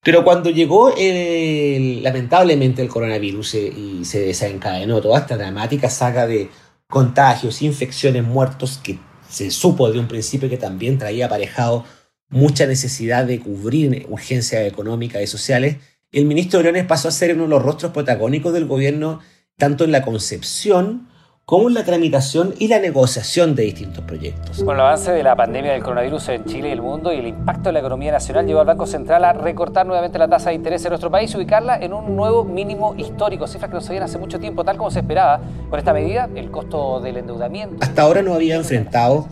Pero 0.04 0.24
cuando 0.24 0.50
llegó 0.50 0.90
lamentablemente 0.90 2.82
el 2.82 2.90
coronavirus 2.90 3.54
y 3.56 4.06
se 4.06 4.22
desencadenó 4.22 5.00
toda 5.00 5.20
esta 5.20 5.38
dramática 5.38 5.90
saga 5.90 6.26
de 6.26 6.50
contagios, 6.88 7.62
infecciones, 7.62 8.24
muertos 8.24 8.80
que 8.84 9.00
se 9.32 9.50
supo 9.50 9.92
de 9.92 10.00
un 10.00 10.08
principio 10.08 10.50
que 10.50 10.58
también 10.58 10.98
traía 10.98 11.26
aparejado 11.26 11.86
mucha 12.30 12.66
necesidad 12.66 13.26
de 13.26 13.40
cubrir 13.40 14.06
urgencias 14.10 14.66
económicas 14.66 15.22
y 15.22 15.28
sociales, 15.28 15.78
el 16.12 16.26
ministro 16.26 16.60
Briones 16.60 16.86
pasó 16.86 17.08
a 17.08 17.12
ser 17.12 17.34
uno 17.34 17.44
de 17.44 17.50
los 17.50 17.64
rostros 17.64 17.92
protagónicos 17.92 18.54
del 18.54 18.66
gobierno 18.66 19.20
tanto 19.58 19.84
en 19.84 19.92
la 19.92 20.02
concepción 20.02 21.08
como 21.52 21.68
en 21.68 21.74
la 21.74 21.84
tramitación 21.84 22.54
y 22.60 22.70
la 22.70 22.80
negociación 22.80 23.56
de 23.56 23.64
distintos 23.64 24.06
proyectos. 24.06 24.64
Con 24.64 24.76
el 24.76 24.80
avance 24.80 25.12
de 25.12 25.22
la 25.22 25.36
pandemia 25.36 25.74
del 25.74 25.84
coronavirus 25.84 26.30
en 26.30 26.46
Chile 26.46 26.70
y 26.70 26.72
el 26.72 26.82
mundo 26.82 27.12
y 27.12 27.18
el 27.18 27.28
impacto 27.28 27.68
en 27.68 27.74
la 27.74 27.82
economía 27.82 28.10
nacional 28.10 28.48
llevó 28.48 28.62
al 28.62 28.68
Banco 28.68 28.88
Central 28.88 29.26
a 29.26 29.34
recortar 29.34 29.86
nuevamente 29.86 30.18
la 30.18 30.30
tasa 30.30 30.52
de 30.52 30.56
interés 30.56 30.86
en 30.86 30.92
nuestro 30.92 31.12
país 31.12 31.34
y 31.34 31.36
ubicarla 31.36 31.76
en 31.76 31.92
un 31.92 32.16
nuevo 32.16 32.46
mínimo 32.46 32.96
histórico, 32.96 33.48
cifras 33.48 33.70
que 33.70 33.76
no 33.76 33.82
se 33.82 33.90
veían 33.90 34.04
hace 34.04 34.18
mucho 34.18 34.40
tiempo, 34.40 34.64
tal 34.64 34.78
como 34.78 34.92
se 34.92 35.00
esperaba. 35.00 35.42
Con 35.70 35.78
esta 35.78 35.92
medida, 35.92 36.30
el 36.34 36.50
costo 36.52 37.02
del 37.02 37.18
endeudamiento... 37.18 37.76
Hasta 37.82 38.02
ahora 38.02 38.22
no 38.22 38.34
había 38.34 38.56
enfrentado 38.56 39.28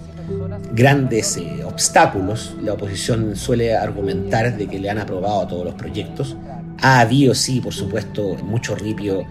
grandes 0.73 1.37
eh, 1.37 1.63
obstáculos. 1.65 2.53
La 2.61 2.73
oposición 2.73 3.37
suele 3.37 3.77
argumentar 3.77 4.57
de 4.57 4.67
que 4.67 4.77
le 4.77 4.89
han 4.89 4.97
aprobado 4.97 5.47
todos 5.47 5.63
los 5.63 5.75
proyectos. 5.75 6.35
Ha 6.81 6.99
habido, 6.99 7.33
sí, 7.33 7.61
por 7.61 7.73
supuesto, 7.73 8.35
mucho 8.43 8.75
ripio 8.75 9.23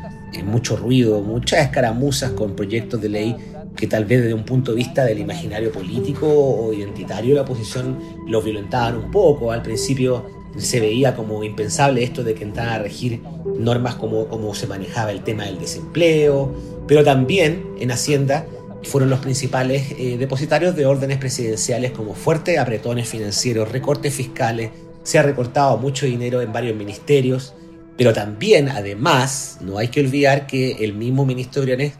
mucho 0.44 0.76
ruido, 0.76 1.20
muchas 1.20 1.60
escaramuzas 1.60 2.32
con 2.32 2.54
proyectos 2.54 3.00
de 3.00 3.08
ley 3.08 3.36
que 3.76 3.86
tal 3.86 4.04
vez 4.04 4.22
desde 4.22 4.34
un 4.34 4.44
punto 4.44 4.72
de 4.72 4.78
vista 4.78 5.04
del 5.04 5.20
imaginario 5.20 5.70
político 5.70 6.26
o 6.28 6.72
identitario 6.72 7.34
la 7.34 7.42
oposición 7.42 7.98
lo 8.26 8.42
violentaban 8.42 8.96
un 8.96 9.10
poco. 9.10 9.52
Al 9.52 9.62
principio 9.62 10.26
se 10.56 10.80
veía 10.80 11.14
como 11.14 11.44
impensable 11.44 12.02
esto 12.02 12.24
de 12.24 12.34
que 12.34 12.44
entraran 12.44 12.74
a 12.74 12.78
regir 12.82 13.20
normas 13.58 13.94
como, 13.94 14.26
como 14.26 14.54
se 14.54 14.66
manejaba 14.66 15.12
el 15.12 15.22
tema 15.22 15.44
del 15.44 15.58
desempleo, 15.58 16.52
pero 16.86 17.04
también 17.04 17.64
en 17.78 17.92
Hacienda 17.92 18.46
fueron 18.82 19.10
los 19.10 19.20
principales 19.20 19.92
eh, 19.98 20.16
depositarios 20.18 20.74
de 20.74 20.86
órdenes 20.86 21.18
presidenciales 21.18 21.92
como 21.92 22.14
fuertes 22.14 22.58
apretones 22.58 23.08
financieros, 23.08 23.70
recortes 23.70 24.14
fiscales, 24.14 24.70
se 25.02 25.18
ha 25.18 25.22
recortado 25.22 25.76
mucho 25.78 26.06
dinero 26.06 26.42
en 26.42 26.52
varios 26.52 26.76
ministerios, 26.76 27.54
pero 27.98 28.12
también, 28.12 28.68
además, 28.68 29.58
no 29.60 29.76
hay 29.76 29.88
que 29.88 29.98
olvidar 29.98 30.46
que 30.46 30.84
el 30.84 30.94
mismo 30.94 31.26
ministro 31.26 31.62
Briones 31.62 31.94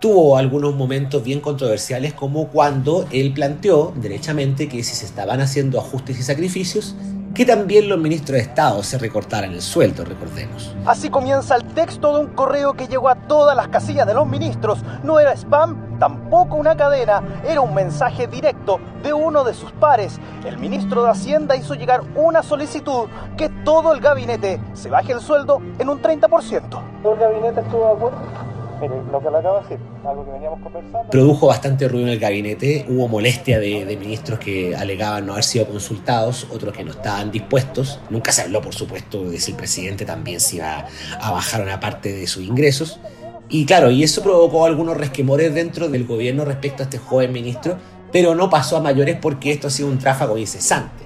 tuvo 0.00 0.38
algunos 0.38 0.74
momentos 0.74 1.22
bien 1.22 1.40
controversiales 1.40 2.14
como 2.14 2.48
cuando 2.48 3.06
él 3.12 3.34
planteó 3.34 3.92
derechamente 4.00 4.66
que 4.66 4.82
si 4.82 4.94
se 4.96 5.04
estaban 5.04 5.42
haciendo 5.42 5.78
ajustes 5.78 6.18
y 6.18 6.22
sacrificios, 6.22 6.96
que 7.34 7.46
también 7.46 7.88
los 7.88 7.98
ministros 7.98 8.36
de 8.36 8.40
Estado 8.40 8.82
se 8.82 8.98
recortaran 8.98 9.52
el 9.52 9.62
sueldo, 9.62 10.04
recordemos. 10.04 10.74
Así 10.84 11.08
comienza 11.08 11.56
el 11.56 11.64
texto 11.74 12.14
de 12.14 12.24
un 12.24 12.26
correo 12.28 12.74
que 12.74 12.88
llegó 12.88 13.08
a 13.08 13.14
todas 13.14 13.56
las 13.56 13.68
casillas 13.68 14.06
de 14.06 14.14
los 14.14 14.26
ministros. 14.26 14.80
No 15.02 15.18
era 15.18 15.32
spam, 15.32 15.98
tampoco 15.98 16.56
una 16.56 16.76
cadena, 16.76 17.22
era 17.46 17.60
un 17.60 17.74
mensaje 17.74 18.26
directo 18.26 18.80
de 19.02 19.12
uno 19.12 19.44
de 19.44 19.54
sus 19.54 19.72
pares. 19.72 20.20
El 20.44 20.58
ministro 20.58 21.04
de 21.04 21.10
Hacienda 21.10 21.56
hizo 21.56 21.74
llegar 21.74 22.02
una 22.14 22.42
solicitud 22.42 23.08
que 23.36 23.48
todo 23.64 23.92
el 23.92 24.00
gabinete 24.00 24.60
se 24.74 24.90
baje 24.90 25.12
el 25.12 25.20
sueldo 25.20 25.62
en 25.78 25.88
un 25.88 26.02
30%. 26.02 26.82
¿El 27.04 27.18
gabinete 27.18 27.60
estuvo 27.60 27.86
de 27.86 27.92
acuerdo? 27.92 28.51
Lo 28.88 29.20
que 29.20 29.30
le 29.30 29.36
acabo 29.38 29.56
de 29.56 29.62
decir, 29.62 29.78
algo 30.04 30.24
que 30.24 30.30
veníamos 30.32 30.60
conversando. 30.62 31.10
Produjo 31.10 31.46
bastante 31.46 31.88
ruido 31.88 32.06
en 32.06 32.12
el 32.12 32.18
gabinete, 32.18 32.86
hubo 32.88 33.08
molestia 33.08 33.58
de, 33.58 33.96
ministros 33.98 34.38
que 34.38 34.74
alegaban 34.74 35.26
no 35.26 35.32
haber 35.32 35.44
sido 35.44 35.66
consultados, 35.66 36.46
otros 36.50 36.72
que 36.74 36.84
no 36.84 36.92
estaban 36.92 37.30
dispuestos. 37.30 38.00
Nunca 38.10 38.32
se 38.32 38.42
habló, 38.42 38.60
por 38.60 38.74
supuesto, 38.74 39.24
de 39.24 39.38
si 39.38 39.52
el 39.52 39.56
presidente 39.56 40.04
también 40.04 40.40
se 40.40 40.56
iba 40.56 40.86
a 41.20 41.30
bajar 41.30 41.62
una 41.62 41.78
parte 41.80 42.12
de 42.12 42.26
sus 42.26 42.42
ingresos. 42.42 43.00
Y 43.48 43.66
claro, 43.66 43.90
y 43.90 44.02
eso 44.02 44.22
provocó 44.22 44.64
algunos 44.64 44.96
resquemores 44.96 45.54
dentro 45.54 45.88
del 45.88 46.06
gobierno 46.06 46.44
respecto 46.44 46.82
a 46.82 46.84
este 46.84 46.98
joven 46.98 47.32
ministro, 47.32 47.76
pero 48.10 48.34
no 48.34 48.48
pasó 48.48 48.76
a 48.76 48.80
mayores 48.80 49.18
porque 49.20 49.52
esto 49.52 49.68
ha 49.68 49.70
sido 49.70 49.88
un 49.88 49.98
tráfago 49.98 50.38
incesante. 50.38 51.04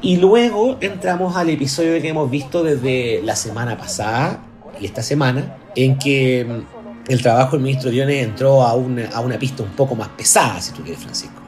Y 0.00 0.18
luego 0.18 0.76
entramos 0.80 1.36
al 1.36 1.48
episodio 1.50 2.00
que 2.00 2.08
hemos 2.08 2.30
visto 2.30 2.62
desde 2.62 3.22
la 3.22 3.34
semana 3.36 3.76
pasada 3.76 4.44
y 4.80 4.86
esta 4.86 5.02
semana, 5.02 5.56
en 5.74 5.98
que 5.98 6.46
el 7.08 7.22
trabajo 7.22 7.56
del 7.56 7.62
ministro 7.62 7.90
Diones 7.90 8.24
entró 8.24 8.62
a 8.62 8.74
una, 8.74 9.06
a 9.08 9.20
una 9.20 9.38
pista 9.38 9.62
un 9.62 9.70
poco 9.70 9.94
más 9.94 10.08
pesada, 10.08 10.60
si 10.60 10.72
tú 10.72 10.82
quieres, 10.82 11.02
Francisco. 11.02 11.44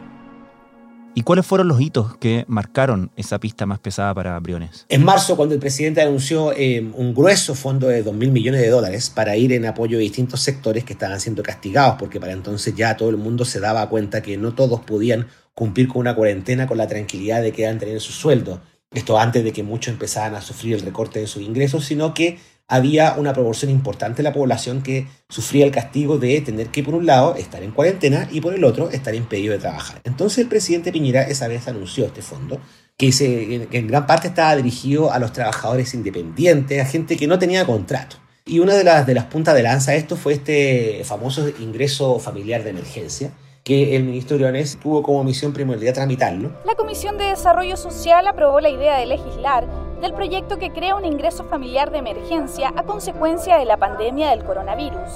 ¿Y 1.18 1.22
cuáles 1.22 1.46
fueron 1.46 1.68
los 1.68 1.80
hitos 1.80 2.14
que 2.18 2.44
marcaron 2.46 3.10
esa 3.16 3.40
pista 3.40 3.64
más 3.64 3.78
pesada 3.78 4.12
para 4.14 4.38
Briones? 4.38 4.84
En 4.90 5.02
marzo, 5.02 5.34
cuando 5.34 5.54
el 5.54 5.60
presidente 5.60 6.02
anunció 6.02 6.52
eh, 6.52 6.86
un 6.94 7.14
grueso 7.14 7.54
fondo 7.54 7.88
de 7.88 8.04
2.000 8.04 8.30
millones 8.32 8.60
de 8.60 8.68
dólares 8.68 9.08
para 9.08 9.34
ir 9.34 9.54
en 9.54 9.64
apoyo 9.64 9.96
de 9.96 10.02
distintos 10.02 10.42
sectores 10.42 10.84
que 10.84 10.92
estaban 10.92 11.18
siendo 11.18 11.42
castigados, 11.42 11.96
porque 11.98 12.20
para 12.20 12.32
entonces 12.32 12.74
ya 12.76 12.98
todo 12.98 13.08
el 13.08 13.16
mundo 13.16 13.46
se 13.46 13.60
daba 13.60 13.88
cuenta 13.88 14.20
que 14.20 14.36
no 14.36 14.52
todos 14.52 14.80
podían 14.80 15.28
cumplir 15.54 15.88
con 15.88 16.00
una 16.00 16.14
cuarentena 16.14 16.66
con 16.66 16.76
la 16.76 16.86
tranquilidad 16.86 17.40
de 17.40 17.50
que 17.50 17.62
iban 17.62 17.76
a 17.76 17.78
tener 17.78 17.98
su 18.02 18.12
sueldo. 18.12 18.60
Esto 18.92 19.18
antes 19.18 19.42
de 19.42 19.54
que 19.54 19.62
muchos 19.62 19.94
empezaran 19.94 20.34
a 20.34 20.42
sufrir 20.42 20.74
el 20.74 20.82
recorte 20.82 21.18
de 21.18 21.26
sus 21.26 21.42
ingresos, 21.42 21.86
sino 21.86 22.12
que 22.12 22.38
había 22.68 23.14
una 23.16 23.32
proporción 23.32 23.70
importante 23.70 24.18
de 24.18 24.22
la 24.24 24.32
población 24.32 24.82
que 24.82 25.06
sufría 25.28 25.64
el 25.64 25.70
castigo 25.70 26.18
de 26.18 26.40
tener 26.40 26.68
que, 26.68 26.82
por 26.82 26.94
un 26.94 27.06
lado, 27.06 27.36
estar 27.36 27.62
en 27.62 27.70
cuarentena 27.70 28.28
y 28.30 28.40
por 28.40 28.54
el 28.54 28.64
otro, 28.64 28.90
estar 28.90 29.14
impedido 29.14 29.52
de 29.52 29.60
trabajar. 29.60 30.00
Entonces 30.04 30.38
el 30.38 30.48
presidente 30.48 30.92
Piñera 30.92 31.22
esa 31.22 31.48
vez 31.48 31.68
anunció 31.68 32.06
este 32.06 32.22
fondo, 32.22 32.60
que, 32.96 33.12
se, 33.12 33.68
en 33.70 33.86
gran 33.86 34.06
parte 34.06 34.28
estaba 34.28 34.56
dirigido 34.56 35.12
a 35.12 35.18
los 35.18 35.32
trabajadores 35.32 35.92
independientes, 35.94 36.80
a 36.80 36.86
gente 36.86 37.16
que 37.16 37.26
no 37.26 37.38
tenía 37.38 37.66
contrato. 37.66 38.16
Y 38.46 38.60
una 38.60 38.74
de 38.74 38.84
las, 38.84 39.06
de 39.06 39.14
las 39.14 39.24
puntas 39.24 39.54
de 39.54 39.62
lanza 39.62 39.90
de 39.90 39.98
esto 39.98 40.16
fue 40.16 40.32
este 40.32 41.02
famoso 41.04 41.48
ingreso 41.60 42.18
familiar 42.18 42.62
de 42.62 42.70
emergencia, 42.70 43.32
que 43.64 43.96
el 43.96 44.04
ministro 44.04 44.38
Leones 44.38 44.78
tuvo 44.80 45.02
como 45.02 45.24
misión 45.24 45.52
primordial 45.52 45.92
tramitarlo. 45.92 46.52
La 46.64 46.76
Comisión 46.76 47.18
de 47.18 47.24
Desarrollo 47.24 47.76
Social 47.76 48.24
aprobó 48.28 48.60
la 48.60 48.68
idea 48.68 48.98
de 48.98 49.06
legislar 49.06 49.66
del 50.00 50.12
proyecto 50.12 50.58
que 50.58 50.70
crea 50.70 50.96
un 50.96 51.04
ingreso 51.04 51.44
familiar 51.44 51.90
de 51.90 51.98
emergencia 51.98 52.72
a 52.76 52.82
consecuencia 52.82 53.56
de 53.56 53.64
la 53.64 53.76
pandemia 53.76 54.30
del 54.30 54.44
coronavirus. 54.44 55.10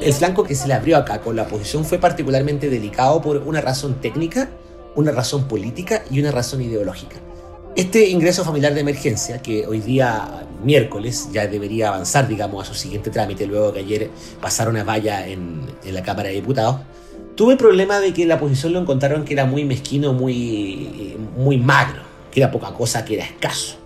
El 0.00 0.12
flanco 0.12 0.44
que 0.44 0.54
se 0.54 0.68
le 0.68 0.74
abrió 0.74 0.96
acá 0.96 1.20
con 1.20 1.34
la 1.34 1.42
oposición 1.42 1.84
fue 1.84 1.98
particularmente 1.98 2.70
delicado 2.70 3.20
por 3.20 3.38
una 3.38 3.60
razón 3.60 3.94
técnica, 4.00 4.50
una 4.94 5.10
razón 5.10 5.48
política 5.48 6.04
y 6.10 6.20
una 6.20 6.30
razón 6.30 6.62
ideológica. 6.62 7.16
Este 7.74 8.08
ingreso 8.08 8.44
familiar 8.44 8.74
de 8.74 8.80
emergencia, 8.80 9.40
que 9.40 9.66
hoy 9.66 9.80
día, 9.80 10.46
miércoles, 10.64 11.28
ya 11.32 11.46
debería 11.46 11.88
avanzar, 11.88 12.26
digamos, 12.26 12.64
a 12.64 12.72
su 12.72 12.74
siguiente 12.74 13.10
trámite, 13.10 13.46
luego 13.46 13.72
que 13.72 13.80
ayer 13.80 14.10
pasaron 14.40 14.76
a 14.76 14.84
valla 14.84 15.26
en, 15.26 15.60
la 15.84 16.02
Cámara 16.02 16.28
de 16.28 16.36
Diputados, 16.36 16.80
tuve 17.36 17.52
el 17.52 17.58
problema 17.58 18.00
de 18.00 18.12
que 18.12 18.26
la 18.26 18.34
oposición 18.36 18.72
lo 18.72 18.80
encontraron 18.80 19.24
que 19.24 19.34
era 19.34 19.44
muy 19.44 19.64
mezquino, 19.64 20.12
muy, 20.12 21.16
muy 21.36 21.58
magro, 21.58 22.02
era 22.38 22.50
poca 22.50 22.72
cosa, 22.72 23.04
que 23.04 23.14
era 23.14 23.24
escaso. 23.24 23.76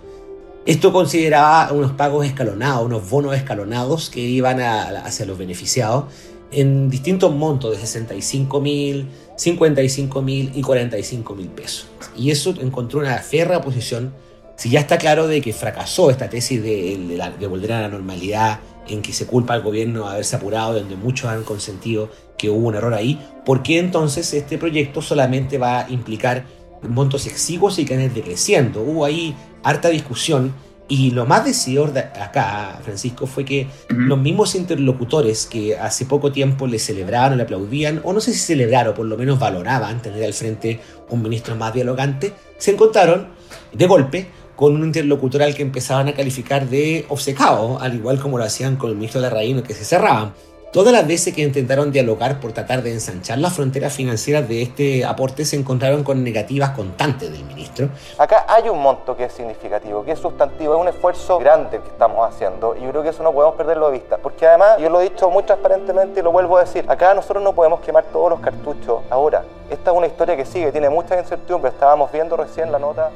Esto 0.65 0.93
consideraba 0.93 1.71
unos 1.73 1.91
pagos 1.91 2.25
escalonados, 2.25 2.85
unos 2.85 3.09
bonos 3.09 3.35
escalonados 3.35 4.09
que 4.09 4.21
iban 4.21 4.61
hacia 4.61 5.25
los 5.25 5.37
beneficiados 5.37 6.05
en 6.51 6.89
distintos 6.89 7.33
montos 7.33 7.71
de 7.71 7.77
65 7.77 8.61
mil, 8.61 9.07
55 9.35 10.21
mil 10.21 10.51
y 10.55 10.61
45 10.61 11.35
mil 11.35 11.47
pesos. 11.47 11.87
Y 12.15 12.31
eso 12.31 12.53
encontró 12.61 12.99
una 12.99 13.17
férrea 13.17 13.57
oposición. 13.57 14.13
Si 14.55 14.69
ya 14.69 14.79
está 14.79 14.97
claro 14.97 15.27
de 15.27 15.41
que 15.41 15.51
fracasó 15.51 16.09
esta 16.11 16.29
tesis 16.29 16.61
de, 16.61 17.19
de 17.39 17.47
volver 17.47 17.73
a 17.73 17.81
la 17.81 17.89
normalidad, 17.89 18.59
en 18.87 19.01
que 19.01 19.13
se 19.13 19.25
culpa 19.25 19.53
al 19.53 19.63
gobierno 19.63 20.05
de 20.05 20.11
haberse 20.11 20.35
apurado, 20.35 20.73
donde 20.73 20.95
muchos 20.95 21.29
han 21.29 21.43
consentido 21.43 22.09
que 22.37 22.49
hubo 22.49 22.67
un 22.67 22.75
error 22.75 22.93
ahí, 22.93 23.19
¿por 23.45 23.63
qué 23.63 23.79
entonces 23.79 24.33
este 24.33 24.57
proyecto 24.57 25.01
solamente 25.01 25.57
va 25.57 25.81
a 25.81 25.89
implicar 25.89 26.45
montos 26.89 27.25
exiguos 27.25 27.79
y 27.79 27.85
que 27.85 27.97
van 27.97 28.13
decreciendo? 28.13 28.81
Hubo 28.81 29.05
ahí 29.05 29.35
harta 29.63 29.89
discusión 29.89 30.53
y 30.87 31.11
lo 31.11 31.25
más 31.25 31.45
decidor 31.45 31.93
de 31.93 32.01
acá, 32.01 32.79
Francisco, 32.83 33.25
fue 33.25 33.45
que 33.45 33.67
los 33.89 34.19
mismos 34.19 34.53
interlocutores 34.53 35.45
que 35.45 35.77
hace 35.77 36.05
poco 36.05 36.31
tiempo 36.31 36.67
le 36.67 36.77
celebraban 36.77 37.33
o 37.33 37.35
le 37.35 37.43
aplaudían, 37.43 38.01
o 38.03 38.11
no 38.11 38.19
sé 38.19 38.33
si 38.33 38.39
celebraron, 38.39 38.93
por 38.93 39.05
lo 39.05 39.17
menos 39.17 39.39
valoraban 39.39 40.01
tener 40.01 40.23
al 40.23 40.33
frente 40.33 40.79
un 41.09 41.21
ministro 41.21 41.55
más 41.55 41.73
dialogante, 41.73 42.33
se 42.57 42.71
encontraron 42.71 43.29
de 43.71 43.87
golpe 43.87 44.27
con 44.55 44.75
un 44.75 44.83
interlocutor 44.83 45.41
al 45.41 45.55
que 45.55 45.63
empezaban 45.63 46.09
a 46.09 46.13
calificar 46.13 46.69
de 46.69 47.05
obcecado, 47.09 47.79
al 47.79 47.95
igual 47.95 48.19
como 48.19 48.37
lo 48.37 48.43
hacían 48.43 48.75
con 48.75 48.89
el 48.89 48.95
ministro 48.95 49.21
de 49.21 49.29
la 49.29 49.33
Reina, 49.33 49.63
que 49.63 49.73
se 49.73 49.85
cerraban. 49.85 50.33
Todas 50.73 50.91
las 50.91 51.07
veces 51.07 51.35
que 51.35 51.43
intentaron 51.43 51.91
dialogar 51.91 52.39
por 52.39 52.51
tratar 52.51 52.81
de 52.81 52.91
ensanchar 52.91 53.37
las 53.37 53.53
fronteras 53.53 53.93
financieras 53.93 54.49
de 54.49 54.63
este 54.63 55.05
aporte 55.05 55.45
se 55.45 55.55
encontraron 55.55 56.03
con 56.03 56.23
negativas 56.23 56.71
constantes 56.71 57.31
del 57.31 57.43
ministro. 57.43 57.89
Acá 58.17 58.47
hay 58.47 58.69
un 58.69 58.79
monto 58.79 59.15
que 59.15 59.25
es 59.25 59.33
significativo, 59.33 60.03
que 60.03 60.13
es 60.13 60.19
sustantivo, 60.19 60.73
es 60.73 60.81
un 60.81 60.87
esfuerzo 60.87 61.37
grande 61.37 61.79
que 61.79 61.89
estamos 61.89 62.27
haciendo 62.27 62.75
y 62.75 62.81
yo 62.81 62.89
creo 62.89 63.03
que 63.03 63.09
eso 63.09 63.21
no 63.21 63.31
podemos 63.31 63.55
perderlo 63.55 63.91
de 63.91 63.99
vista, 63.99 64.17
porque 64.17 64.47
además, 64.47 64.79
yo 64.79 64.89
lo 64.89 64.99
he 64.99 65.03
dicho 65.03 65.29
muy 65.29 65.43
transparentemente 65.43 66.21
y 66.21 66.23
lo 66.23 66.31
vuelvo 66.31 66.57
a 66.57 66.61
decir, 66.61 66.83
acá 66.87 67.13
nosotros 67.13 67.43
no 67.43 67.53
podemos 67.53 67.79
quemar 67.81 68.05
todos 68.05 68.31
los 68.31 68.39
cartuchos 68.39 69.03
ahora. 69.11 69.43
Esta 69.69 69.91
es 69.91 69.95
una 69.97 70.07
historia 70.07 70.35
que 70.35 70.43
sigue, 70.45 70.71
tiene 70.71 70.89
mucha 70.89 71.19
incertidumbre, 71.19 71.69
estábamos 71.69 72.11
viendo 72.11 72.35
recién 72.35 72.71
la 72.71 72.79
nota 72.79 73.11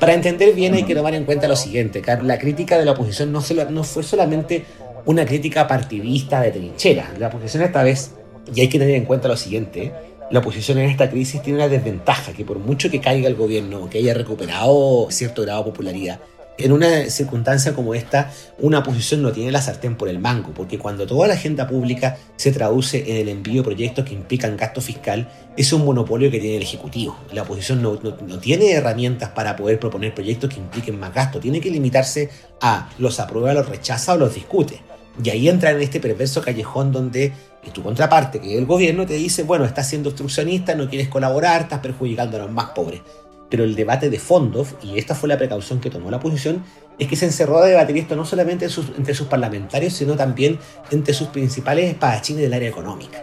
para 0.00 0.14
entender 0.14 0.54
bien 0.54 0.72
hay 0.74 0.84
que 0.84 0.94
tomar 0.94 1.14
en 1.14 1.24
cuenta 1.24 1.46
lo 1.46 1.56
siguiente, 1.56 2.02
la 2.22 2.38
crítica 2.38 2.78
de 2.78 2.86
la 2.86 2.92
oposición 2.92 3.32
no, 3.32 3.40
no 3.70 3.84
fue 3.84 4.02
solamente 4.02 4.64
una 5.04 5.24
crítica 5.26 5.66
partidista 5.66 6.40
de 6.40 6.50
trinchera. 6.50 7.12
La 7.18 7.28
oposición 7.28 7.62
esta 7.62 7.82
vez, 7.82 8.12
y 8.54 8.60
hay 8.60 8.68
que 8.68 8.78
tener 8.78 8.94
en 8.94 9.04
cuenta 9.04 9.28
lo 9.28 9.36
siguiente, 9.36 9.92
la 10.30 10.38
oposición 10.38 10.78
en 10.78 10.88
esta 10.88 11.10
crisis 11.10 11.42
tiene 11.42 11.58
una 11.58 11.68
desventaja, 11.68 12.32
que 12.32 12.44
por 12.44 12.58
mucho 12.58 12.90
que 12.90 13.00
caiga 13.00 13.28
el 13.28 13.34
gobierno, 13.34 13.90
que 13.90 13.98
haya 13.98 14.14
recuperado 14.14 15.08
cierto 15.10 15.42
grado 15.42 15.64
de 15.64 15.70
popularidad, 15.70 16.20
en 16.58 16.72
una 16.72 17.08
circunstancia 17.10 17.74
como 17.74 17.94
esta, 17.94 18.30
una 18.58 18.80
oposición 18.80 19.22
no 19.22 19.32
tiene 19.32 19.50
la 19.50 19.62
sartén 19.62 19.96
por 19.96 20.08
el 20.08 20.18
mango, 20.18 20.52
porque 20.54 20.78
cuando 20.78 21.06
toda 21.06 21.26
la 21.26 21.34
agenda 21.34 21.66
pública 21.66 22.18
se 22.36 22.52
traduce 22.52 23.10
en 23.10 23.16
el 23.16 23.28
envío 23.28 23.62
de 23.62 23.64
proyectos 23.64 24.04
que 24.04 24.14
implican 24.14 24.56
gasto 24.56 24.80
fiscal, 24.80 25.28
es 25.56 25.72
un 25.72 25.84
monopolio 25.84 26.30
que 26.30 26.38
tiene 26.38 26.56
el 26.56 26.62
Ejecutivo. 26.62 27.16
La 27.32 27.42
oposición 27.42 27.82
no, 27.82 27.98
no 28.02 28.38
tiene 28.38 28.72
herramientas 28.72 29.30
para 29.30 29.56
poder 29.56 29.78
proponer 29.78 30.14
proyectos 30.14 30.50
que 30.50 30.60
impliquen 30.60 31.00
más 31.00 31.14
gasto, 31.14 31.40
tiene 31.40 31.60
que 31.60 31.70
limitarse 31.70 32.30
a 32.60 32.90
los 32.98 33.18
aprueba, 33.18 33.54
los 33.54 33.68
rechaza 33.68 34.14
o 34.14 34.18
los 34.18 34.34
discute. 34.34 34.91
Y 35.22 35.30
ahí 35.30 35.48
entra 35.48 35.70
en 35.70 35.80
este 35.80 36.00
perverso 36.00 36.42
callejón 36.42 36.92
donde 36.92 37.32
tu 37.72 37.82
contraparte, 37.82 38.40
que 38.40 38.54
es 38.54 38.58
el 38.58 38.66
gobierno, 38.66 39.06
te 39.06 39.14
dice, 39.14 39.42
bueno, 39.44 39.64
estás 39.64 39.88
siendo 39.88 40.08
obstruccionista, 40.08 40.74
no 40.74 40.88
quieres 40.88 41.08
colaborar, 41.08 41.62
estás 41.62 41.80
perjudicando 41.80 42.36
a 42.36 42.40
los 42.40 42.50
más 42.50 42.70
pobres. 42.70 43.00
Pero 43.48 43.64
el 43.64 43.74
debate 43.74 44.10
de 44.10 44.18
fondo, 44.18 44.66
y 44.82 44.98
esta 44.98 45.14
fue 45.14 45.28
la 45.28 45.36
precaución 45.36 45.80
que 45.80 45.90
tomó 45.90 46.10
la 46.10 46.16
oposición, 46.16 46.64
es 46.98 47.06
que 47.06 47.16
se 47.16 47.26
encerró 47.26 47.58
a 47.58 47.66
debatir 47.66 47.98
esto 47.98 48.16
no 48.16 48.24
solamente 48.24 48.66
entre 48.96 49.14
sus 49.14 49.26
parlamentarios, 49.26 49.92
sino 49.92 50.16
también 50.16 50.58
entre 50.90 51.14
sus 51.14 51.28
principales 51.28 51.90
espadachines 51.90 52.42
del 52.42 52.54
área 52.54 52.68
económica. 52.68 53.22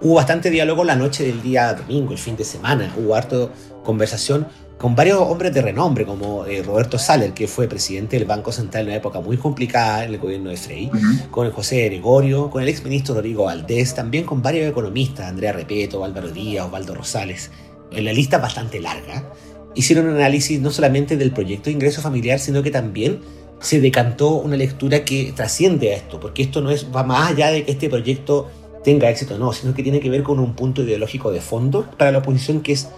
Hubo 0.00 0.14
bastante 0.14 0.50
diálogo 0.50 0.84
la 0.84 0.96
noche 0.96 1.24
del 1.24 1.42
día 1.42 1.74
domingo, 1.74 2.12
el 2.12 2.18
fin 2.18 2.36
de 2.36 2.44
semana, 2.44 2.92
hubo 2.96 3.14
harto 3.14 3.50
conversación 3.84 4.46
con 4.78 4.94
varios 4.94 5.18
hombres 5.18 5.54
de 5.54 5.62
renombre, 5.62 6.04
como 6.04 6.44
eh, 6.46 6.62
Roberto 6.62 6.98
Saller, 6.98 7.32
que 7.32 7.46
fue 7.46 7.68
presidente 7.68 8.18
del 8.18 8.26
Banco 8.26 8.52
Central 8.52 8.82
en 8.82 8.88
una 8.88 8.96
época 8.96 9.20
muy 9.20 9.36
complicada 9.36 10.04
en 10.04 10.14
el 10.14 10.18
gobierno 10.18 10.50
de 10.50 10.56
Frey, 10.56 10.90
con 11.30 11.46
el 11.46 11.52
José 11.52 11.84
Gregorio, 11.86 12.50
con 12.50 12.62
el 12.62 12.68
exministro 12.68 13.14
Rodrigo 13.14 13.44
Valdés, 13.44 13.94
también 13.94 14.24
con 14.24 14.42
varios 14.42 14.68
economistas, 14.68 15.26
Andrea 15.26 15.52
Repeto, 15.52 16.04
Álvaro 16.04 16.30
Díaz, 16.30 16.66
Osvaldo 16.66 16.94
Rosales. 16.94 17.50
En 17.92 18.04
la 18.04 18.12
lista 18.12 18.38
bastante 18.38 18.80
larga, 18.80 19.30
hicieron 19.74 20.08
un 20.08 20.16
análisis 20.16 20.60
no 20.60 20.70
solamente 20.70 21.16
del 21.16 21.30
proyecto 21.30 21.66
de 21.66 21.72
ingreso 21.72 22.02
familiar, 22.02 22.38
sino 22.38 22.62
que 22.62 22.70
también 22.70 23.20
se 23.60 23.80
decantó 23.80 24.34
una 24.34 24.56
lectura 24.56 25.04
que 25.04 25.32
trasciende 25.34 25.92
a 25.92 25.96
esto, 25.96 26.20
porque 26.20 26.42
esto 26.42 26.60
no 26.60 26.70
es, 26.70 26.86
va 26.94 27.04
más 27.04 27.30
allá 27.30 27.50
de 27.50 27.64
que 27.64 27.72
este 27.72 27.88
proyecto 27.88 28.50
tenga 28.82 29.08
éxito 29.08 29.36
o 29.36 29.38
no, 29.38 29.52
sino 29.52 29.72
que 29.72 29.82
tiene 29.82 30.00
que 30.00 30.10
ver 30.10 30.22
con 30.22 30.38
un 30.38 30.54
punto 30.54 30.82
ideológico 30.82 31.32
de 31.32 31.40
fondo 31.40 31.88
para 31.96 32.12
la 32.12 32.18
oposición 32.18 32.60
que 32.60 32.72
es 32.72 32.88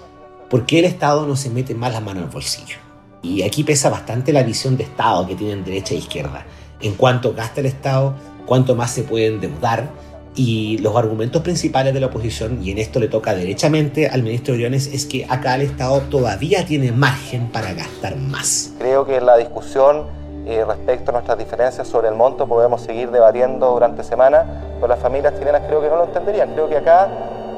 por 0.49 0.67
qué 0.67 0.81
el 0.81 0.85
Estado 0.85 1.27
no 1.27 1.37
se 1.37 1.51
mete 1.51 1.75
más 1.75 1.93
la 1.93 2.01
mano 2.01 2.21
al 2.21 2.29
bolsillo. 2.29 2.77
Y 3.23 3.43
aquí 3.43 3.65
pesa 3.65 3.91
bastante 3.91 4.33
la 4.33 4.43
visión 4.43 4.77
de 4.77 4.85
Estado 4.85 5.27
que 5.27 5.35
tienen 5.35 5.65
derecha 5.65 5.95
e 5.95 5.99
izquierda. 5.99 6.47
En 6.81 6.95
cuánto 6.95 7.35
gasta 7.35 7.61
el 7.61 7.67
Estado, 7.67 8.15
cuánto 8.47 8.77
más 8.77 8.91
se 8.93 9.03
puede 9.03 9.27
endeudar 9.27 9.89
y 10.37 10.77
los 10.79 10.95
argumentos 10.95 11.43
principales 11.43 11.95
de 11.95 12.01
la 12.01 12.09
oposición, 12.09 12.61
y 12.63 12.71
en 12.71 12.79
esto 12.79 13.01
le 13.01 13.09
toca 13.09 13.35
derechamente 13.35 14.09
al 14.09 14.23
ministro 14.23 14.55
Briones, 14.55 14.87
es 14.87 15.07
que 15.07 15.25
acá 15.29 15.55
el 15.55 15.63
Estado 15.63 16.01
todavía 16.03 16.67
tiene 16.67 16.93
margen 16.93 17.49
para 17.51 17.73
gastar 17.73 18.17
más. 18.17 18.75
Creo 18.79 19.07
que 19.07 19.19
la 19.21 19.39
discusión 19.39 20.05
eh, 20.47 20.63
respecto 20.65 21.11
a 21.11 21.15
nuestras 21.15 21.39
diferencias 21.39 21.89
sobre 21.89 22.09
el 22.09 22.15
monto 22.15 22.47
podemos 22.47 22.83
seguir 22.83 23.11
debatiendo 23.11 23.71
durante 23.71 24.05
semana, 24.05 24.45
pero 24.77 24.89
las 24.89 25.01
familias 25.01 25.39
chilenas 25.39 25.63
creo 25.67 25.81
que 25.81 25.89
no 25.89 25.97
lo 25.97 26.05
entenderían. 26.05 26.53
Creo 26.53 26.69
que 26.69 26.77
acá, 26.77 27.09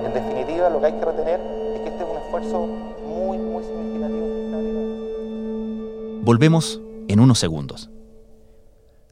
en 0.06 0.14
definitiva, 0.14 0.70
lo 0.70 0.80
que 0.80 0.86
hay 0.86 0.92
que 0.92 1.04
retener 1.04 1.40
esfuerzo 2.28 2.66
muy, 2.66 3.38
muy 3.38 3.64
significativo. 3.64 4.28
Volvemos 6.22 6.82
en 7.08 7.20
unos 7.20 7.38
segundos. 7.38 7.88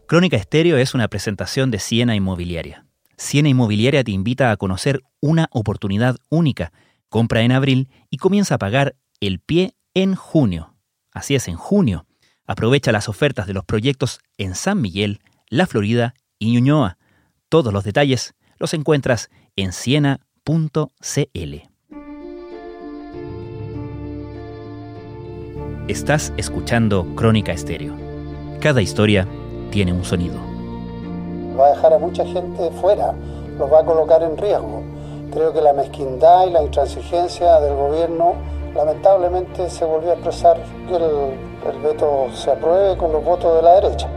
Crónica 0.07 0.37
Estéreo 0.37 0.77
es 0.77 0.93
una 0.95 1.09
presentación 1.09 1.71
de 1.71 1.79
Siena 1.79 2.15
Inmobiliaria. 2.15 2.85
Siena 3.17 3.49
Inmobiliaria 3.49 4.05
te 4.05 4.11
invita 4.11 4.51
a 4.51 4.59
conocer 4.59 5.01
una 5.21 5.49
oportunidad 5.51 6.17
única. 6.29 6.73
Compra 7.09 7.41
en 7.41 7.53
abril 7.53 7.89
y 8.11 8.19
comienza 8.19 8.57
a 8.57 8.59
pagar 8.59 8.97
el 9.21 9.41
pie 9.41 9.75
en 9.95 10.15
junio. 10.15 10.75
Así 11.11 11.35
es, 11.35 11.49
en 11.49 11.57
junio. 11.57 12.05
Aprovecha 12.47 12.93
las 12.93 13.09
ofertas 13.09 13.47
de 13.47 13.55
los 13.55 13.65
proyectos 13.65 14.21
en 14.37 14.55
San 14.55 14.83
Miguel, 14.83 15.21
La 15.49 15.67
Florida 15.67 16.13
y 16.39 16.53
Ñuñoa. 16.53 16.99
Todos 17.49 17.73
los 17.73 17.83
detalles 17.83 18.35
los 18.59 18.75
encuentras 18.75 19.31
en 19.57 19.73
siena.cl. 19.73 21.76
Estás 25.89 26.33
escuchando 26.37 27.07
Crónica 27.15 27.53
Estéreo. 27.53 27.95
Cada 28.61 28.83
historia 28.83 29.27
tiene 29.71 29.93
un 29.93 30.05
sonido 30.05 30.57
va 31.57 31.69
a 31.69 31.71
dejar 31.71 31.93
a 31.93 31.99
mucha 31.99 32.25
gente 32.25 32.71
fuera, 32.81 33.15
los 33.59 33.73
va 33.73 33.81
a 33.81 33.85
colocar 33.85 34.23
en 34.23 34.37
riesgo. 34.37 34.83
Creo 35.33 35.53
que 35.53 35.61
la 35.61 35.73
mezquindad 35.73 36.47
y 36.47 36.51
la 36.51 36.63
intransigencia 36.63 37.61
del 37.61 37.75
gobierno 37.75 38.35
lamentablemente 38.75 39.69
se 39.71 39.85
volvió 39.85 40.11
a 40.11 40.15
expresar 40.15 40.63
que 40.87 40.97
el, 40.97 41.83
veto 41.83 42.27
se 42.33 42.51
apruebe 42.51 42.97
con 42.97 43.13
los 43.13 43.25
votos 43.25 43.57
de 43.57 43.63
la 43.63 43.81
derecha. 43.81 44.09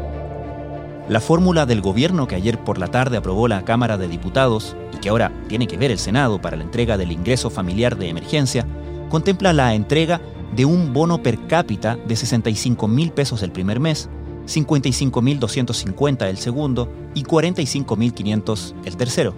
La 1.08 1.20
fórmula 1.20 1.66
del 1.66 1.82
gobierno 1.82 2.28
que 2.28 2.36
ayer 2.36 2.60
por 2.60 2.78
la 2.78 2.88
tarde 2.88 3.18
aprobó 3.18 3.48
la 3.48 3.64
Cámara 3.64 3.98
de 3.98 4.08
Diputados 4.08 4.76
y 4.94 4.98
que 4.98 5.10
ahora 5.10 5.32
tiene 5.48 5.66
que 5.66 5.78
ver 5.78 5.90
el 5.90 5.98
Senado 5.98 6.40
para 6.40 6.58
la 6.58 6.64
entrega 6.64 6.98
del 6.98 7.12
ingreso 7.12 7.50
familiar 7.50 7.96
de 7.96 8.10
emergencia, 8.10 8.66
contempla 9.10 9.52
la 9.54 9.74
entrega 9.74 10.22
de 10.56 10.66
un 10.66 10.94
bono 10.94 11.22
per 11.22 11.48
cápita 11.48 11.96
de 11.96 12.16
65 12.16 12.88
mil 12.88 13.12
pesos 13.12 13.44
el 13.44 13.52
primer 13.52 13.80
mes 13.80 14.10
55.250 14.50 16.28
el 16.28 16.38
segundo 16.38 16.92
y 17.14 17.24
45.500 17.24 18.74
el 18.86 18.98
tercero. 18.98 19.34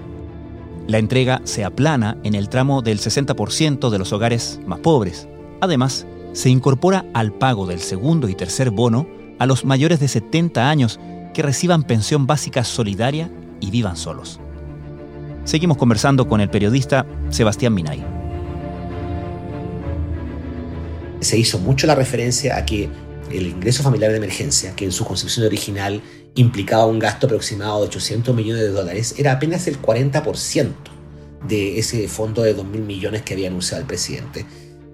La 0.87 0.97
entrega 0.97 1.41
se 1.43 1.63
aplana 1.63 2.17
en 2.23 2.33
el 2.33 2.49
tramo 2.49 2.81
del 2.81 2.99
60% 2.99 3.89
de 3.89 3.99
los 3.99 4.13
hogares 4.13 4.59
más 4.65 4.79
pobres. 4.79 5.27
Además, 5.59 6.07
se 6.33 6.49
incorpora 6.49 7.05
al 7.13 7.33
pago 7.33 7.67
del 7.67 7.79
segundo 7.79 8.29
y 8.29 8.35
tercer 8.35 8.71
bono 8.71 9.07
a 9.37 9.45
los 9.45 9.65
mayores 9.65 9.99
de 9.99 10.07
70 10.07 10.69
años 10.69 10.99
que 11.33 11.43
reciban 11.43 11.83
pensión 11.83 12.25
básica 12.25 12.63
solidaria 12.63 13.29
y 13.59 13.69
vivan 13.69 13.97
solos. 13.97 14.39
Seguimos 15.43 15.77
conversando 15.77 16.27
con 16.27 16.41
el 16.41 16.49
periodista 16.49 17.05
Sebastián 17.29 17.73
Minay. 17.73 18.20
Se 21.21 21.37
hizo 21.37 21.57
mucho 21.59 21.87
la 21.87 21.95
referencia 21.95 22.57
a 22.57 22.65
que 22.65 22.89
el 23.31 23.47
ingreso 23.47 23.83
familiar 23.83 24.11
de 24.11 24.17
emergencia, 24.17 24.75
que 24.75 24.85
en 24.85 24.91
su 24.91 25.05
concepción 25.05 25.45
original 25.45 26.01
implicaba 26.35 26.85
un 26.85 26.99
gasto 26.99 27.27
aproximado 27.27 27.79
de 27.79 27.87
800 27.87 28.35
millones 28.35 28.63
de 28.63 28.69
dólares, 28.69 29.15
era 29.17 29.33
apenas 29.33 29.67
el 29.67 29.81
40% 29.81 30.73
de 31.47 31.79
ese 31.79 32.07
fondo 32.07 32.43
de 32.43 32.55
2.000 32.55 32.63
millones 32.79 33.21
que 33.23 33.33
había 33.33 33.47
anunciado 33.47 33.81
el 33.81 33.87
presidente. 33.87 34.45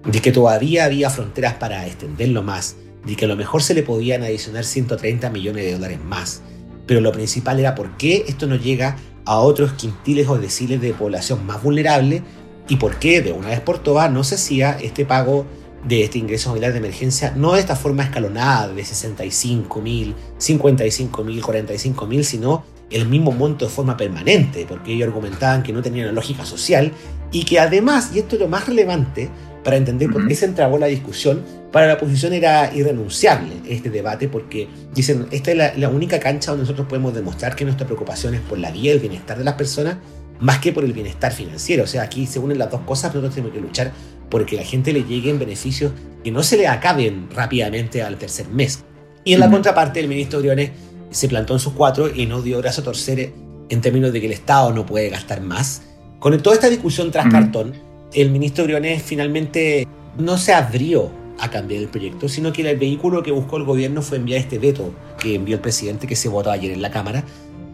De 0.04 0.20
que 0.20 0.32
todavía 0.32 0.84
había 0.84 1.10
fronteras 1.10 1.54
para 1.54 1.86
extenderlo 1.86 2.42
más, 2.42 2.76
de 3.04 3.16
que 3.16 3.24
a 3.24 3.28
lo 3.28 3.36
mejor 3.36 3.62
se 3.62 3.74
le 3.74 3.82
podían 3.82 4.22
adicionar 4.22 4.64
130 4.64 5.30
millones 5.30 5.64
de 5.64 5.72
dólares 5.72 5.98
más. 6.02 6.42
Pero 6.86 7.00
lo 7.00 7.12
principal 7.12 7.60
era 7.60 7.74
por 7.74 7.96
qué 7.96 8.24
esto 8.28 8.46
no 8.46 8.56
llega 8.56 8.96
a 9.24 9.38
otros 9.38 9.72
quintiles 9.72 10.28
o 10.28 10.38
deciles 10.38 10.80
de 10.80 10.94
población 10.94 11.44
más 11.44 11.62
vulnerable 11.62 12.22
y 12.68 12.76
por 12.76 12.98
qué 12.98 13.20
de 13.20 13.32
una 13.32 13.48
vez 13.48 13.60
por 13.60 13.78
todas 13.78 14.10
no 14.10 14.24
se 14.24 14.36
hacía 14.36 14.78
este 14.80 15.04
pago 15.04 15.46
de 15.84 16.04
este 16.04 16.18
ingreso 16.18 16.48
familiar 16.50 16.72
de 16.72 16.78
emergencia, 16.78 17.32
no 17.36 17.54
de 17.54 17.60
esta 17.60 17.76
forma 17.76 18.02
escalonada 18.02 18.68
de 18.68 18.84
65 18.84 19.80
mil, 19.80 20.14
55 20.38 21.24
mil, 21.24 21.42
45 21.42 22.06
mil, 22.06 22.24
sino 22.24 22.64
el 22.90 23.06
mismo 23.06 23.32
monto 23.32 23.66
de 23.66 23.70
forma 23.70 23.96
permanente, 23.96 24.66
porque 24.68 24.92
ellos 24.92 25.08
argumentaban 25.08 25.62
que 25.62 25.72
no 25.72 25.82
tenía 25.82 26.04
una 26.04 26.12
lógica 26.12 26.44
social 26.44 26.92
y 27.30 27.44
que 27.44 27.60
además, 27.60 28.10
y 28.14 28.18
esto 28.18 28.36
es 28.36 28.40
lo 28.40 28.48
más 28.48 28.66
relevante 28.66 29.28
para 29.62 29.76
entender 29.76 30.10
por 30.10 30.26
qué 30.26 30.34
se 30.34 30.46
entrabó 30.46 30.78
la 30.78 30.86
discusión, 30.86 31.42
para 31.72 31.86
la 31.86 31.94
oposición 31.94 32.32
era 32.32 32.74
irrenunciable 32.74 33.52
este 33.68 33.90
debate 33.90 34.28
porque 34.28 34.68
dicen, 34.94 35.26
esta 35.30 35.50
es 35.52 35.78
la, 35.78 35.88
única 35.90 36.18
cancha 36.18 36.52
donde 36.52 36.62
nosotros 36.62 36.86
podemos 36.88 37.12
demostrar 37.12 37.54
que 37.54 37.64
nuestra 37.64 37.86
preocupación 37.86 38.34
es 38.34 38.40
por 38.40 38.58
la 38.58 38.70
vida 38.70 38.84
y 38.84 38.90
el 38.90 39.00
bienestar 39.00 39.36
de 39.36 39.44
las 39.44 39.54
personas 39.54 39.98
más 40.40 40.58
que 40.58 40.72
por 40.72 40.84
el 40.84 40.92
bienestar 40.92 41.32
financiero. 41.32 41.84
O 41.84 41.86
sea, 41.86 42.02
aquí 42.02 42.26
se 42.26 42.38
unen 42.38 42.58
las 42.58 42.70
dos 42.70 42.82
cosas, 42.82 43.10
pero 43.10 43.22
nosotros 43.22 43.34
tenemos 43.34 43.54
que 43.54 43.60
luchar 43.60 43.92
porque 44.30 44.56
la 44.56 44.62
gente 44.62 44.92
le 44.92 45.04
lleguen 45.04 45.38
beneficios 45.38 45.92
que 46.22 46.30
no 46.30 46.42
se 46.42 46.56
le 46.56 46.68
acaben 46.68 47.28
rápidamente 47.34 48.02
al 48.02 48.16
tercer 48.18 48.48
mes. 48.48 48.84
Y 49.24 49.34
en 49.34 49.40
la 49.40 49.50
contraparte, 49.50 50.00
el 50.00 50.08
ministro 50.08 50.40
Briones 50.40 50.70
se 51.10 51.28
plantó 51.28 51.54
en 51.54 51.60
sus 51.60 51.72
cuatro 51.72 52.14
y 52.14 52.26
no 52.26 52.42
dio 52.42 52.58
brazo 52.58 52.82
a 52.82 52.84
torcer 52.84 53.32
en 53.68 53.80
términos 53.80 54.12
de 54.12 54.20
que 54.20 54.26
el 54.26 54.32
Estado 54.32 54.72
no 54.72 54.86
puede 54.86 55.08
gastar 55.10 55.40
más. 55.40 55.82
Con 56.18 56.36
toda 56.42 56.54
esta 56.54 56.68
discusión 56.68 57.10
tras 57.10 57.30
cartón, 57.30 57.74
el 58.12 58.30
ministro 58.30 58.64
Briones 58.64 59.02
finalmente 59.02 59.86
no 60.18 60.38
se 60.38 60.52
abrió 60.52 61.10
a 61.38 61.50
cambiar 61.50 61.82
el 61.82 61.88
proyecto, 61.88 62.28
sino 62.28 62.52
que 62.52 62.68
el 62.68 62.76
vehículo 62.76 63.22
que 63.22 63.30
buscó 63.30 63.56
el 63.56 63.64
gobierno 63.64 64.02
fue 64.02 64.18
enviar 64.18 64.40
este 64.40 64.58
veto 64.58 64.92
que 65.20 65.36
envió 65.36 65.56
el 65.56 65.60
presidente, 65.60 66.06
que 66.06 66.16
se 66.16 66.28
votó 66.28 66.50
ayer 66.50 66.72
en 66.72 66.82
la 66.82 66.90
Cámara, 66.90 67.24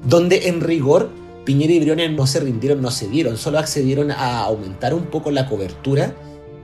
donde 0.05 0.49
en 0.49 0.61
rigor 0.61 1.11
Piñera 1.45 1.73
y 1.73 1.81
Briones 1.81 2.11
no 2.13 2.27
se 2.27 2.41
rindieron, 2.41 2.81
no 2.81 2.91
cedieron, 2.91 3.37
solo 3.37 3.59
accedieron 3.59 4.11
a 4.11 4.45
aumentar 4.45 4.95
un 4.95 5.05
poco 5.05 5.31
la 5.31 5.47
cobertura 5.47 6.15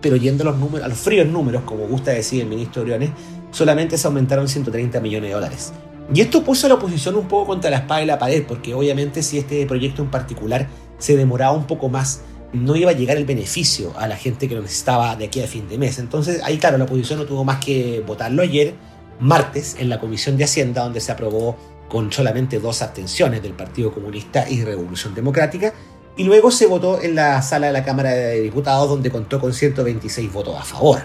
pero 0.01 0.17
yendo 0.17 0.43
a 0.43 0.47
los, 0.47 0.59
números, 0.59 0.85
a 0.85 0.89
los 0.89 0.99
fríos 0.99 1.27
números, 1.27 1.63
como 1.65 1.87
gusta 1.87 2.13
decir 2.13 2.43
el 2.43 2.49
ministro 2.49 2.83
Briones, 2.83 3.11
solamente 3.51 3.99
se 3.99 4.07
aumentaron 4.07 4.49
130 4.49 5.01
millones 5.01 5.31
de 5.31 5.35
dólares. 5.35 5.73
Y 6.13 6.21
esto 6.21 6.43
puso 6.43 6.67
a 6.67 6.69
la 6.69 6.75
oposición 6.77 7.17
un 7.17 7.29
poco 7.29 7.47
contra 7.47 7.71
la 7.71 7.79
espada 7.79 8.03
y 8.03 8.07
la 8.07 8.19
pared, 8.19 8.45
porque 8.47 8.75
obviamente 8.75 9.23
si 9.23 9.39
este 9.39 9.65
proyecto 9.67 10.03
en 10.03 10.11
particular 10.11 10.69
se 10.99 11.17
demoraba 11.17 11.53
un 11.53 11.67
poco 11.67 11.89
más, 11.89 12.23
no 12.53 12.75
iba 12.75 12.91
a 12.91 12.95
llegar 12.95 13.17
el 13.17 13.27
beneficio 13.27 13.93
a 13.97 14.09
la 14.09 14.17
gente 14.17 14.49
que 14.49 14.57
lo 14.57 14.63
necesitaba 14.63 15.15
de 15.15 15.27
aquí 15.27 15.41
a 15.41 15.47
fin 15.47 15.69
de 15.69 15.79
mes. 15.79 15.99
Entonces 15.99 16.41
ahí 16.43 16.59
claro, 16.59 16.79
la 16.79 16.85
oposición 16.85 17.21
no 17.21 17.27
tuvo 17.27 17.45
más 17.45 17.65
que 17.65 18.03
votarlo 18.05 18.43
ayer, 18.43 18.75
martes, 19.21 19.77
en 19.79 19.89
la 19.89 20.01
Comisión 20.01 20.37
de 20.37 20.45
Hacienda, 20.45 20.83
donde 20.83 21.01
se 21.01 21.13
aprobó 21.13 21.57
con 21.91 22.11
solamente 22.13 22.61
dos 22.61 22.81
abstenciones 22.81 23.43
del 23.43 23.53
Partido 23.53 23.93
Comunista 23.93 24.49
y 24.49 24.65
Revolución 24.65 25.15
Democrática, 25.15 25.75
y 26.17 26.25
luego 26.25 26.51
se 26.51 26.67
votó 26.67 27.03
en 27.03 27.17
la 27.17 27.43
sala 27.43 27.67
de 27.67 27.73
la 27.73 27.85
Cámara 27.85 28.11
de 28.11 28.41
Diputados, 28.41 28.89
donde 28.89 29.11
contó 29.11 29.41
con 29.41 29.53
126 29.53 30.33
votos 30.33 30.57
a 30.59 30.65
favor, 30.65 31.01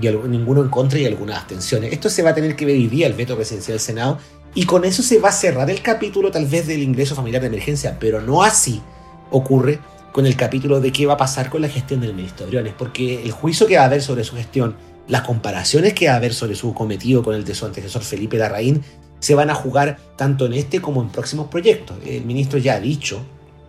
y 0.00 0.08
ninguno 0.08 0.62
en 0.62 0.68
contra 0.70 0.98
y 0.98 1.04
algunas 1.04 1.38
abstenciones. 1.38 1.92
Esto 1.92 2.08
se 2.08 2.22
va 2.22 2.30
a 2.30 2.34
tener 2.34 2.56
que 2.56 2.64
ver 2.64 2.76
día 2.88 3.06
el 3.06 3.12
veto 3.12 3.36
presidencial 3.36 3.74
del 3.74 3.80
Senado, 3.80 4.18
y 4.54 4.64
con 4.64 4.84
eso 4.84 5.02
se 5.02 5.18
va 5.18 5.28
a 5.28 5.32
cerrar 5.32 5.70
el 5.70 5.82
capítulo 5.82 6.30
tal 6.30 6.46
vez 6.46 6.66
del 6.66 6.82
ingreso 6.82 7.14
familiar 7.14 7.42
de 7.42 7.48
emergencia, 7.48 7.98
pero 8.00 8.20
no 8.20 8.42
así 8.42 8.82
ocurre 9.30 9.78
con 10.12 10.26
el 10.26 10.36
capítulo 10.36 10.80
de 10.80 10.90
qué 10.90 11.06
va 11.06 11.14
a 11.14 11.18
pasar 11.18 11.50
con 11.50 11.60
la 11.60 11.68
gestión 11.68 12.00
del 12.00 12.14
ministro 12.14 12.46
Briones, 12.46 12.72
porque 12.76 13.22
el 13.22 13.30
juicio 13.30 13.66
que 13.66 13.76
va 13.76 13.82
a 13.82 13.86
haber 13.86 14.02
sobre 14.02 14.24
su 14.24 14.36
gestión, 14.36 14.74
las 15.06 15.22
comparaciones 15.22 15.92
que 15.92 16.06
va 16.06 16.14
a 16.14 16.16
haber 16.16 16.32
sobre 16.32 16.54
su 16.54 16.72
cometido 16.72 17.22
con 17.22 17.34
el 17.34 17.44
de 17.44 17.54
su 17.54 17.66
antecesor 17.66 18.02
Felipe 18.02 18.38
Larraín, 18.38 18.82
se 19.20 19.34
van 19.34 19.50
a 19.50 19.54
jugar 19.54 19.98
tanto 20.16 20.46
en 20.46 20.54
este 20.54 20.80
como 20.80 21.02
en 21.02 21.10
próximos 21.10 21.48
proyectos. 21.48 21.96
El 22.04 22.24
ministro 22.24 22.58
ya 22.58 22.74
ha 22.74 22.80
dicho 22.80 23.22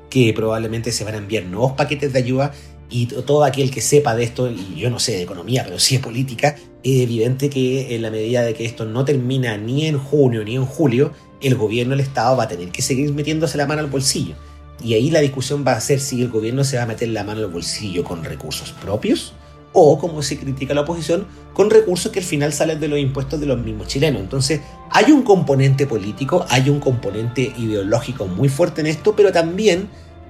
que 0.09 0.33
probablemente 0.33 0.91
se 0.91 1.03
van 1.03 1.13
a 1.13 1.17
enviar 1.17 1.43
nuevos 1.45 1.73
paquetes 1.73 2.11
de 2.13 2.19
ayuda 2.19 2.51
y 2.89 3.05
todo 3.05 3.45
aquel 3.45 3.71
que 3.71 3.79
sepa 3.79 4.15
de 4.15 4.23
esto, 4.23 4.51
y 4.51 4.75
yo 4.75 4.89
no 4.89 4.99
sé 4.99 5.13
de 5.13 5.21
economía, 5.21 5.63
pero 5.63 5.79
sí 5.79 5.95
de 5.95 6.03
política, 6.03 6.57
es 6.83 7.01
evidente 7.01 7.49
que 7.49 7.95
en 7.95 8.01
la 8.01 8.11
medida 8.11 8.41
de 8.41 8.53
que 8.53 8.65
esto 8.65 8.83
no 8.83 9.05
termina 9.05 9.55
ni 9.57 9.85
en 9.85 9.97
junio 9.97 10.43
ni 10.43 10.55
en 10.55 10.65
julio, 10.65 11.13
el 11.41 11.55
gobierno, 11.55 11.93
el 11.93 12.01
Estado 12.01 12.35
va 12.35 12.43
a 12.43 12.47
tener 12.49 12.69
que 12.69 12.81
seguir 12.81 13.13
metiéndose 13.13 13.57
la 13.57 13.65
mano 13.65 13.81
al 13.81 13.87
bolsillo. 13.87 14.35
Y 14.83 14.95
ahí 14.95 15.09
la 15.09 15.21
discusión 15.21 15.63
va 15.65 15.73
a 15.73 15.81
ser 15.81 15.99
si 15.99 16.21
el 16.21 16.29
gobierno 16.29 16.63
se 16.63 16.77
va 16.77 16.83
a 16.83 16.87
meter 16.87 17.07
la 17.09 17.23
mano 17.23 17.39
al 17.39 17.47
bolsillo 17.47 18.03
con 18.03 18.23
recursos 18.23 18.71
propios 18.73 19.33
o, 19.73 19.97
como 19.99 20.21
se 20.21 20.37
critica 20.37 20.73
la 20.73 20.81
oposición, 20.81 21.27
con 21.53 21.69
recursos 21.69 22.11
que 22.11 22.19
al 22.19 22.25
final 22.25 22.53
salen 22.53 22.79
de 22.79 22.87
los 22.87 22.99
impuestos 22.99 23.39
de 23.39 23.45
los 23.45 23.59
mismos 23.59 23.87
chilenos. 23.87 24.21
Entonces, 24.21 24.61
hay 24.89 25.11
un 25.11 25.23
componente 25.23 25.87
político, 25.87 26.45
hay 26.49 26.69
un 26.69 26.79
componente 26.79 27.53
ideológico 27.57 28.27
muy 28.27 28.49
fuerte 28.49 28.81
en 28.81 28.87
esto, 28.87 29.15
pero 29.15 29.31
también 29.31 29.89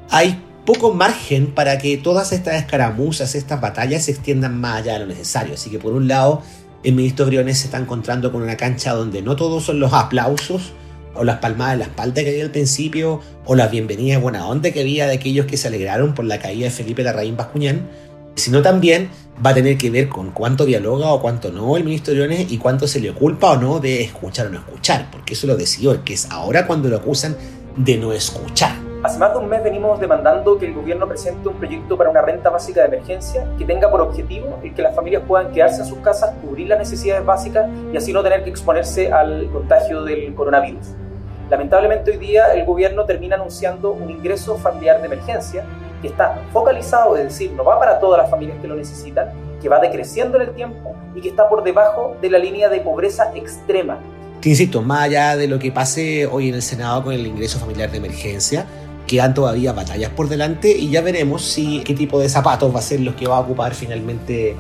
hay 0.10 0.41
poco 0.65 0.93
margen 0.93 1.47
para 1.47 1.77
que 1.77 1.97
todas 1.97 2.32
estas 2.32 2.56
escaramuzas, 2.56 3.36
estas 3.36 3.60
batallas 3.60 4.06
se 4.06 4.12
extiendan 4.12 4.60
más 4.60 4.82
allá 4.82 4.93
de 4.93 4.99
lo 4.99 5.06
necesario. 5.08 5.56
Así 5.56 5.69
que 5.69 5.80
por 5.80 5.93
un 5.93 6.08
lado, 6.08 6.43
el 6.84 6.93
ministro 6.93 7.25
Briones 7.25 7.60
se 7.60 7.65
está 7.65 7.77
encontrando 7.77 8.32
con 8.32 8.41
una 8.41 8.58
cancha 8.58 8.93
donde 8.93 9.21
no 9.21 9.36
todos 9.36 9.63
son 9.63 9.80
los 9.80 9.93
aplausos 9.93 10.73
o 11.13 11.23
las 11.23 11.39
palmadas 11.39 11.73
en 11.73 11.80
la 11.80 11.86
espalda 11.86 12.23
que 12.23 12.30
había 12.30 12.43
al 12.43 12.51
principio, 12.51 13.19
o 13.45 13.56
las 13.56 13.69
bienvenidas 13.69 14.21
buena 14.21 14.47
onda 14.47 14.71
que 14.71 14.82
había 14.82 15.08
de 15.08 15.15
aquellos 15.15 15.45
que 15.45 15.58
se 15.58 15.67
alegraron 15.67 16.13
por 16.13 16.25
la 16.25 16.39
caída 16.39 16.65
de 16.65 16.71
Felipe 16.71 17.04
Larraín 17.04 17.36
Bascuñán, 17.36 17.89
sino 18.36 18.62
también 18.62 19.10
va 19.43 19.51
a 19.51 19.54
tener 19.54 19.77
que 19.77 19.89
ver 19.89 20.08
con 20.08 20.32
cuánto 20.32 20.65
dialoga 20.65 21.12
o 21.12 21.21
cuánto 21.21 21.51
no 21.51 21.75
el 21.75 21.84
ministro 21.84 22.13
Briones 22.13 22.51
y 22.51 22.58
cuánto 22.58 22.88
se 22.88 22.99
le 22.99 23.12
culpa 23.13 23.51
o 23.51 23.58
no 23.58 23.80
de 23.80 24.01
escuchar 24.01 24.47
o 24.47 24.49
no 24.49 24.60
escuchar, 24.60 25.08
porque 25.12 25.34
eso 25.34 25.47
lo 25.47 25.56
decidió, 25.56 26.04
que 26.04 26.13
es 26.13 26.30
ahora 26.30 26.67
cuando 26.67 26.89
lo 26.89 26.97
acusan 26.97 27.36
de 27.75 27.97
no 27.97 28.13
escuchar. 28.13 28.75
Hace 29.04 29.17
más 29.17 29.34
de 29.34 29.39
un 29.39 29.49
mes 29.49 29.63
venimos 29.63 29.99
demandando 29.99 30.60
que 30.60 30.67
el 30.67 30.75
gobierno 30.75 31.08
presente 31.08 31.47
un 31.47 31.56
proyecto 31.56 31.97
para 31.97 32.12
una 32.12 32.21
renta 32.21 32.51
básica 32.51 32.82
de 32.82 32.88
emergencia 32.88 33.47
que 33.58 33.65
tenga 33.65 33.89
por 33.89 34.01
objetivo 34.01 34.60
el 34.63 34.75
que 34.75 34.84
las 34.84 34.95
familias 34.95 35.23
puedan 35.27 35.51
quedarse 35.51 35.82
en 35.82 35.88
sus 35.88 35.97
casas, 35.99 36.36
cubrir 36.43 36.67
las 36.67 36.77
necesidades 36.77 37.25
básicas 37.25 37.67
y 37.91 37.97
así 37.97 38.13
no 38.13 38.21
tener 38.21 38.43
que 38.43 38.51
exponerse 38.51 39.12
al 39.12 39.49
contagio 39.51 40.04
del 40.04 40.36
coronavirus. 40.36 40.86
Lamentablemente 41.49 42.12
hoy 42.12 42.17
día 42.17 42.54
el 42.54 42.63
gobierno 42.63 43.06
termina 43.06 43.38
anunciando 43.38 43.91
un 43.91 44.12
ingreso 44.12 44.56
familiar 44.58 44.99
de 44.99 45.08
emergencia 45.08 45.65
que 46.02 46.08
está 46.08 46.42
focalizado, 46.52 47.16
es 47.18 47.26
decir, 47.26 47.52
no 47.52 47.64
va 47.64 47.80
para 47.80 48.00
todas 48.00 48.22
las 48.22 48.30
familias 48.30 48.58
que 48.62 48.68
lo 48.68 48.76
necesitan, 48.76 49.30
que 49.62 49.70
va 49.70 49.80
decreciendo 49.80 50.42
en 50.42 50.50
el 50.50 50.56
tiempo 50.56 50.96
y 51.16 51.22
que 51.22 51.30
está 51.30 51.48
por 51.48 51.64
debajo 51.64 52.16
de 52.22 52.30
la 52.30 52.40
línea 52.40 52.70
de 52.70 52.80
pobreza 52.82 53.32
extrema. 53.36 54.00
Te 54.42 54.50
insisto, 54.50 54.82
más 54.82 55.04
allá 55.04 55.36
de 55.36 55.48
lo 55.48 55.60
que 55.60 55.72
pase 55.72 56.26
hoy 56.26 56.50
en 56.50 56.56
el 56.56 56.62
Senado 56.64 57.04
con 57.04 57.14
el 57.14 57.28
ingreso 57.28 57.60
familiar 57.60 57.92
de 57.92 57.98
emergencia, 57.98 58.66
quedan 59.06 59.34
todavía 59.34 59.74
batallas 59.74 60.10
por 60.12 60.30
delante 60.30 60.72
y 60.72 60.90
ya 60.90 61.02
veremos 61.02 61.44
si 61.44 61.82
qué 61.84 61.94
tipo 61.94 62.20
de 62.20 62.30
zapatos 62.30 62.74
va 62.74 62.80
a 62.80 62.82
ser 62.82 63.02
los 63.02 63.16
que 63.16 63.28
va 63.28 63.38
a 63.38 63.40
ocupar 63.42 63.76
finalmente 63.76 64.56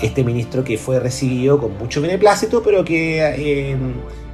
este 0.00 0.24
ministro 0.24 0.64
que 0.64 0.78
fue 0.78 1.00
recibido 1.00 1.58
con 1.58 1.76
mucho 1.78 2.00
beneplácito, 2.00 2.62
pero 2.62 2.84
que 2.84 3.72
eh, 3.72 3.76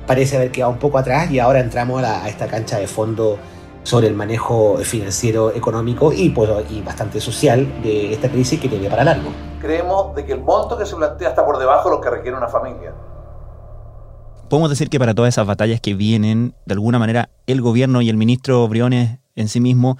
parece 0.06 0.36
haber 0.36 0.50
quedado 0.50 0.72
un 0.72 0.78
poco 0.78 0.98
atrás 0.98 1.30
y 1.30 1.38
ahora 1.38 1.60
entramos 1.60 2.02
a, 2.02 2.28
esta 2.28 2.46
cancha 2.46 2.78
de 2.78 2.86
fondo 2.86 3.38
sobre 3.82 4.06
el 4.08 4.14
manejo 4.14 4.78
financiero, 4.78 5.54
económico 5.54 6.12
y, 6.12 6.30
pues, 6.30 6.50
y 6.70 6.80
bastante 6.80 7.20
social 7.20 7.82
de 7.82 8.12
esta 8.12 8.28
crisis 8.28 8.60
que 8.60 8.68
tiene 8.68 8.88
para 8.88 9.04
largo. 9.04 9.30
Creemos 9.60 10.14
de 10.14 10.24
que 10.24 10.32
el 10.32 10.40
monto 10.40 10.76
que 10.78 10.86
se 10.86 10.96
plantea 10.96 11.30
está 11.30 11.44
por 11.44 11.58
debajo 11.58 11.88
de 11.88 11.96
lo 11.96 12.00
que 12.00 12.10
requiere 12.10 12.36
una 12.36 12.48
familia. 12.48 12.92
Podemos 14.48 14.70
decir 14.70 14.90
que 14.90 14.98
para 14.98 15.14
todas 15.14 15.34
esas 15.34 15.46
batallas 15.46 15.80
que 15.80 15.94
vienen, 15.94 16.54
de 16.66 16.74
alguna 16.74 16.98
manera, 16.98 17.30
el 17.46 17.62
gobierno 17.62 18.02
y 18.02 18.10
el 18.10 18.16
ministro 18.16 18.68
Briones 18.68 19.18
en 19.34 19.48
sí 19.48 19.60
mismo 19.60 19.96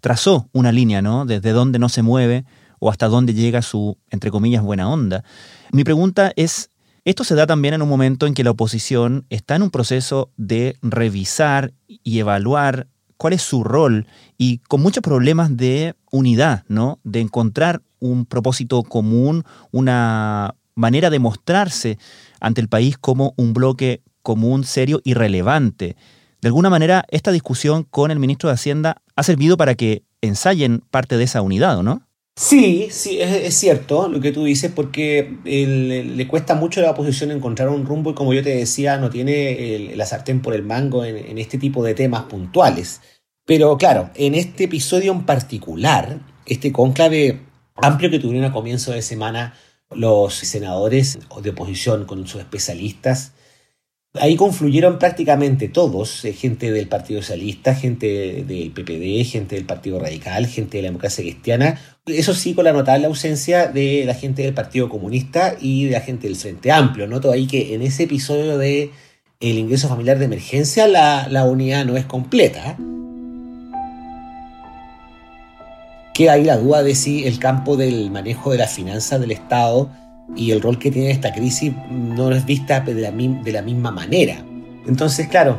trazó 0.00 0.48
una 0.52 0.72
línea, 0.72 1.02
¿no? 1.02 1.24
Desde 1.24 1.52
dónde 1.52 1.78
no 1.78 1.88
se 1.88 2.02
mueve 2.02 2.44
o 2.80 2.90
hasta 2.90 3.06
dónde 3.06 3.32
llega 3.32 3.62
su, 3.62 3.96
entre 4.10 4.32
comillas, 4.32 4.62
buena 4.62 4.90
onda. 4.90 5.22
Mi 5.70 5.84
pregunta 5.84 6.32
es, 6.34 6.70
esto 7.04 7.22
se 7.22 7.36
da 7.36 7.46
también 7.46 7.74
en 7.74 7.82
un 7.82 7.88
momento 7.88 8.26
en 8.26 8.34
que 8.34 8.42
la 8.42 8.50
oposición 8.50 9.24
está 9.30 9.54
en 9.54 9.62
un 9.62 9.70
proceso 9.70 10.32
de 10.36 10.76
revisar 10.82 11.72
y 11.86 12.18
evaluar 12.18 12.88
cuál 13.22 13.34
es 13.34 13.42
su 13.42 13.62
rol 13.62 14.08
y 14.36 14.58
con 14.66 14.82
muchos 14.82 15.00
problemas 15.00 15.56
de 15.56 15.94
unidad, 16.10 16.64
¿no? 16.66 16.98
De 17.04 17.20
encontrar 17.20 17.80
un 18.00 18.26
propósito 18.26 18.82
común, 18.82 19.44
una 19.70 20.56
manera 20.74 21.08
de 21.08 21.20
mostrarse 21.20 21.98
ante 22.40 22.60
el 22.60 22.68
país 22.68 22.98
como 22.98 23.32
un 23.36 23.52
bloque 23.52 24.02
común, 24.24 24.64
serio 24.64 25.00
y 25.04 25.14
relevante. 25.14 25.94
De 26.40 26.48
alguna 26.48 26.68
manera, 26.68 27.04
esta 27.10 27.30
discusión 27.30 27.84
con 27.84 28.10
el 28.10 28.18
ministro 28.18 28.48
de 28.48 28.54
Hacienda 28.54 28.96
ha 29.14 29.22
servido 29.22 29.56
para 29.56 29.76
que 29.76 30.02
ensayen 30.20 30.82
parte 30.90 31.16
de 31.16 31.22
esa 31.22 31.42
unidad, 31.42 31.80
no? 31.84 32.02
Sí, 32.34 32.88
sí, 32.90 33.20
es, 33.20 33.54
cierto 33.54 34.08
lo 34.08 34.18
que 34.20 34.32
tú 34.32 34.44
dices, 34.44 34.72
porque 34.74 35.36
le 35.44 36.28
cuesta 36.28 36.54
mucho 36.54 36.80
a 36.80 36.84
la 36.84 36.90
oposición 36.92 37.30
encontrar 37.30 37.68
un 37.68 37.84
rumbo 37.84 38.10
y 38.10 38.14
como 38.14 38.32
yo 38.32 38.42
te 38.42 38.56
decía, 38.56 38.96
no 38.96 39.10
tiene 39.10 39.92
la 39.96 40.06
sartén 40.06 40.40
por 40.40 40.54
el 40.54 40.62
mango 40.62 41.04
en, 41.04 41.38
este 41.38 41.58
tipo 41.58 41.84
de 41.84 41.94
temas 41.94 42.22
puntuales. 42.24 43.02
Pero 43.44 43.76
claro, 43.76 44.10
en 44.14 44.34
este 44.34 44.64
episodio 44.64 45.12
en 45.12 45.26
particular, 45.26 46.20
este 46.46 46.72
cónclave 46.72 47.40
amplio 47.76 48.10
que 48.10 48.18
tuvieron 48.18 48.50
a 48.50 48.52
comienzo 48.52 48.92
de 48.92 49.02
semana 49.02 49.54
los 49.90 50.34
senadores 50.34 51.18
de 51.42 51.50
oposición 51.50 52.06
con 52.06 52.26
sus 52.26 52.40
especialistas, 52.40 53.32
Ahí 54.20 54.36
confluyeron 54.36 54.98
prácticamente 54.98 55.68
todos, 55.68 56.26
eh, 56.26 56.34
gente 56.34 56.70
del 56.70 56.86
Partido 56.86 57.22
Socialista, 57.22 57.74
gente 57.74 58.44
del 58.46 58.70
PPD, 58.70 59.24
gente 59.24 59.56
del 59.56 59.64
Partido 59.64 59.98
Radical, 59.98 60.46
gente 60.46 60.76
de 60.76 60.82
la 60.82 60.88
democracia 60.88 61.24
cristiana, 61.24 61.80
eso 62.04 62.34
sí 62.34 62.52
con 62.52 62.66
la 62.66 62.74
notable 62.74 63.06
ausencia 63.06 63.68
de 63.68 64.04
la 64.04 64.12
gente 64.12 64.42
del 64.42 64.52
Partido 64.52 64.90
Comunista 64.90 65.56
y 65.58 65.86
de 65.86 65.92
la 65.92 66.02
gente 66.02 66.26
del 66.26 66.36
Frente 66.36 66.70
Amplio. 66.70 67.06
Noto 67.06 67.32
ahí 67.32 67.46
que 67.46 67.74
en 67.74 67.80
ese 67.80 68.02
episodio 68.02 68.58
de 68.58 68.90
el 69.40 69.56
ingreso 69.56 69.88
familiar 69.88 70.18
de 70.18 70.26
emergencia 70.26 70.86
la, 70.88 71.26
la 71.30 71.44
unidad 71.44 71.86
no 71.86 71.96
es 71.96 72.04
completa. 72.04 72.76
Queda 76.12 76.32
ahí 76.32 76.44
la 76.44 76.58
duda 76.58 76.82
de 76.82 76.94
si 76.94 77.24
el 77.24 77.38
campo 77.38 77.78
del 77.78 78.10
manejo 78.10 78.52
de 78.52 78.58
las 78.58 78.74
finanzas 78.74 79.20
del 79.22 79.30
Estado 79.30 79.88
y 80.34 80.50
el 80.50 80.60
rol 80.60 80.78
que 80.78 80.90
tiene 80.90 81.10
esta 81.10 81.32
crisis 81.32 81.72
no 81.90 82.30
es 82.32 82.44
vista 82.44 82.80
de 82.80 82.94
la, 83.52 83.62
misma 83.62 83.90
manera. 83.90 84.44
Entonces, 84.86 85.28
claro, 85.28 85.58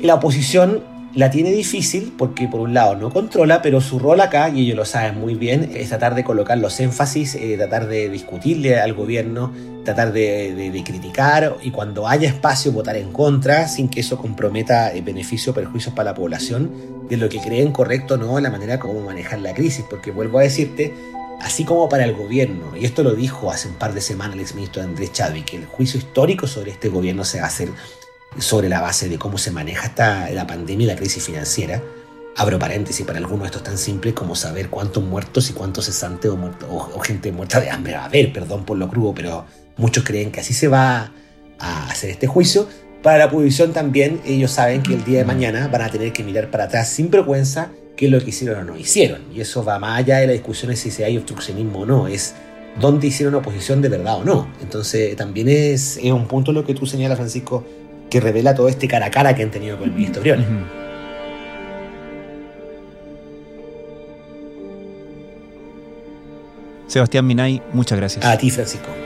la 0.00 0.14
oposición 0.14 0.82
la 1.14 1.30
tiene 1.30 1.50
difícil 1.50 2.12
porque 2.16 2.46
por 2.46 2.60
un 2.60 2.74
lado 2.74 2.94
no 2.94 3.10
controla, 3.10 3.62
pero 3.62 3.80
su 3.80 3.98
rol 3.98 4.20
acá, 4.20 4.50
y 4.50 4.60
ellos 4.60 4.76
lo 4.76 4.84
saben 4.84 5.18
muy 5.18 5.34
bien, 5.34 5.70
es 5.74 5.88
tratar 5.88 6.14
de 6.14 6.24
colocar 6.24 6.58
los 6.58 6.78
énfasis, 6.78 7.34
eh, 7.36 7.54
tratar 7.56 7.88
de 7.88 8.10
discutirle 8.10 8.78
al 8.78 8.92
gobierno, 8.92 9.50
tratar 9.82 10.12
de, 10.12 10.82
criticar 10.84 11.56
y 11.62 11.70
cuando 11.70 12.06
haya 12.06 12.28
espacio 12.28 12.70
votar 12.72 12.96
en 12.96 13.12
contra 13.12 13.66
sin 13.66 13.88
que 13.88 14.00
eso 14.00 14.18
comprometa 14.18 14.92
eh, 14.92 15.00
beneficios 15.00 15.48
o 15.48 15.54
perjuicios 15.54 15.94
para 15.94 16.10
la 16.10 16.14
población 16.14 16.70
de 17.08 17.16
lo 17.16 17.28
que 17.28 17.40
creen 17.40 17.72
correcto 17.72 18.14
o 18.14 18.16
no 18.18 18.38
la 18.40 18.50
manera 18.50 18.78
como 18.78 19.00
manejar 19.00 19.38
la 19.38 19.54
crisis, 19.54 19.84
porque 19.88 20.10
vuelvo 20.10 20.38
a 20.38 20.42
decirte, 20.42 20.92
así 21.40 21.64
como 21.64 21.88
para 21.88 22.04
el 22.04 22.14
gobierno, 22.14 22.76
y 22.76 22.84
esto 22.84 23.02
lo 23.02 23.14
dijo 23.14 23.50
hace 23.50 23.68
un 23.68 23.74
par 23.74 23.94
de 23.94 24.00
semanas 24.00 24.34
el 24.34 24.40
exministro 24.40 24.82
Andrés 24.82 25.12
Chadwick, 25.12 25.44
que 25.46 25.56
el 25.56 25.66
juicio 25.66 25.98
histórico 25.98 26.46
sobre 26.46 26.70
este 26.70 26.88
gobierno 26.88 27.24
se 27.24 27.38
va 27.38 27.44
a 27.44 27.48
hacer 27.48 27.70
sobre 28.38 28.68
la 28.68 28.80
base 28.80 29.08
de 29.08 29.18
cómo 29.18 29.38
se 29.38 29.50
maneja 29.50 29.86
esta, 29.86 30.30
la 30.30 30.46
pandemia 30.46 30.84
y 30.84 30.88
la 30.88 30.96
crisis 30.96 31.24
financiera. 31.24 31.82
Abro 32.36 32.58
paréntesis, 32.58 33.06
para 33.06 33.18
algunos 33.18 33.46
esto 33.46 33.58
es 33.58 33.64
tan 33.64 33.78
simple 33.78 34.12
como 34.12 34.34
saber 34.34 34.68
cuántos 34.68 35.02
muertos 35.02 35.48
y 35.48 35.54
cuántos 35.54 35.86
cesantes 35.86 36.30
o, 36.30 36.36
o, 36.68 37.00
gente 37.00 37.32
muerta 37.32 37.60
de 37.60 37.70
hambre 37.70 37.94
va 37.94 38.02
a 38.02 38.04
haber, 38.06 38.32
perdón 38.32 38.66
por 38.66 38.76
lo 38.76 38.88
crudo, 38.88 39.14
pero 39.14 39.46
muchos 39.78 40.04
creen 40.04 40.30
que 40.30 40.40
así 40.40 40.52
se 40.52 40.68
va 40.68 41.12
a 41.58 41.86
hacer 41.88 42.10
este 42.10 42.26
juicio. 42.26 42.68
Para 43.02 43.18
la 43.18 43.26
oposición 43.26 43.72
también, 43.72 44.20
ellos 44.26 44.50
saben 44.50 44.82
que 44.82 44.92
el 44.94 45.04
día 45.04 45.18
de 45.18 45.24
mañana 45.24 45.68
van 45.68 45.82
a 45.82 45.90
tener 45.90 46.12
que 46.12 46.24
mirar 46.24 46.50
para 46.50 46.64
atrás 46.64 46.88
sin 46.88 47.10
vergüenza 47.10 47.70
qué 47.96 48.06
es 48.06 48.12
lo 48.12 48.20
que 48.20 48.30
hicieron 48.30 48.60
o 48.60 48.64
no 48.64 48.78
hicieron. 48.78 49.22
Y 49.34 49.40
eso 49.40 49.64
va 49.64 49.78
más 49.78 49.98
allá 49.98 50.18
de 50.18 50.26
la 50.26 50.32
discusión 50.34 50.70
de 50.70 50.76
si 50.76 51.02
hay 51.02 51.16
obstruccionismo 51.16 51.80
o 51.80 51.86
no, 51.86 52.06
es 52.06 52.34
dónde 52.80 53.06
hicieron 53.06 53.34
oposición 53.34 53.80
de 53.80 53.88
verdad 53.88 54.18
o 54.18 54.24
no. 54.24 54.48
Entonces 54.60 55.16
también 55.16 55.48
es, 55.48 55.98
un 56.02 56.26
punto 56.28 56.52
lo 56.52 56.64
que 56.64 56.74
tú 56.74 56.86
señalas, 56.86 57.16
Francisco, 57.16 57.64
que 58.10 58.20
revela 58.20 58.54
todo 58.54 58.68
este 58.68 58.86
cara 58.86 59.06
a 59.06 59.10
cara 59.10 59.34
que 59.34 59.42
han 59.42 59.50
tenido 59.50 59.78
con 59.78 59.88
el 59.88 59.94
ministro 59.94 60.20
Briones. 60.20 60.46
Sebastián 66.86 67.26
Minay, 67.26 67.60
muchas 67.72 67.98
gracias. 67.98 68.24
A 68.24 68.38
ti, 68.38 68.50
Francisco. 68.50 69.05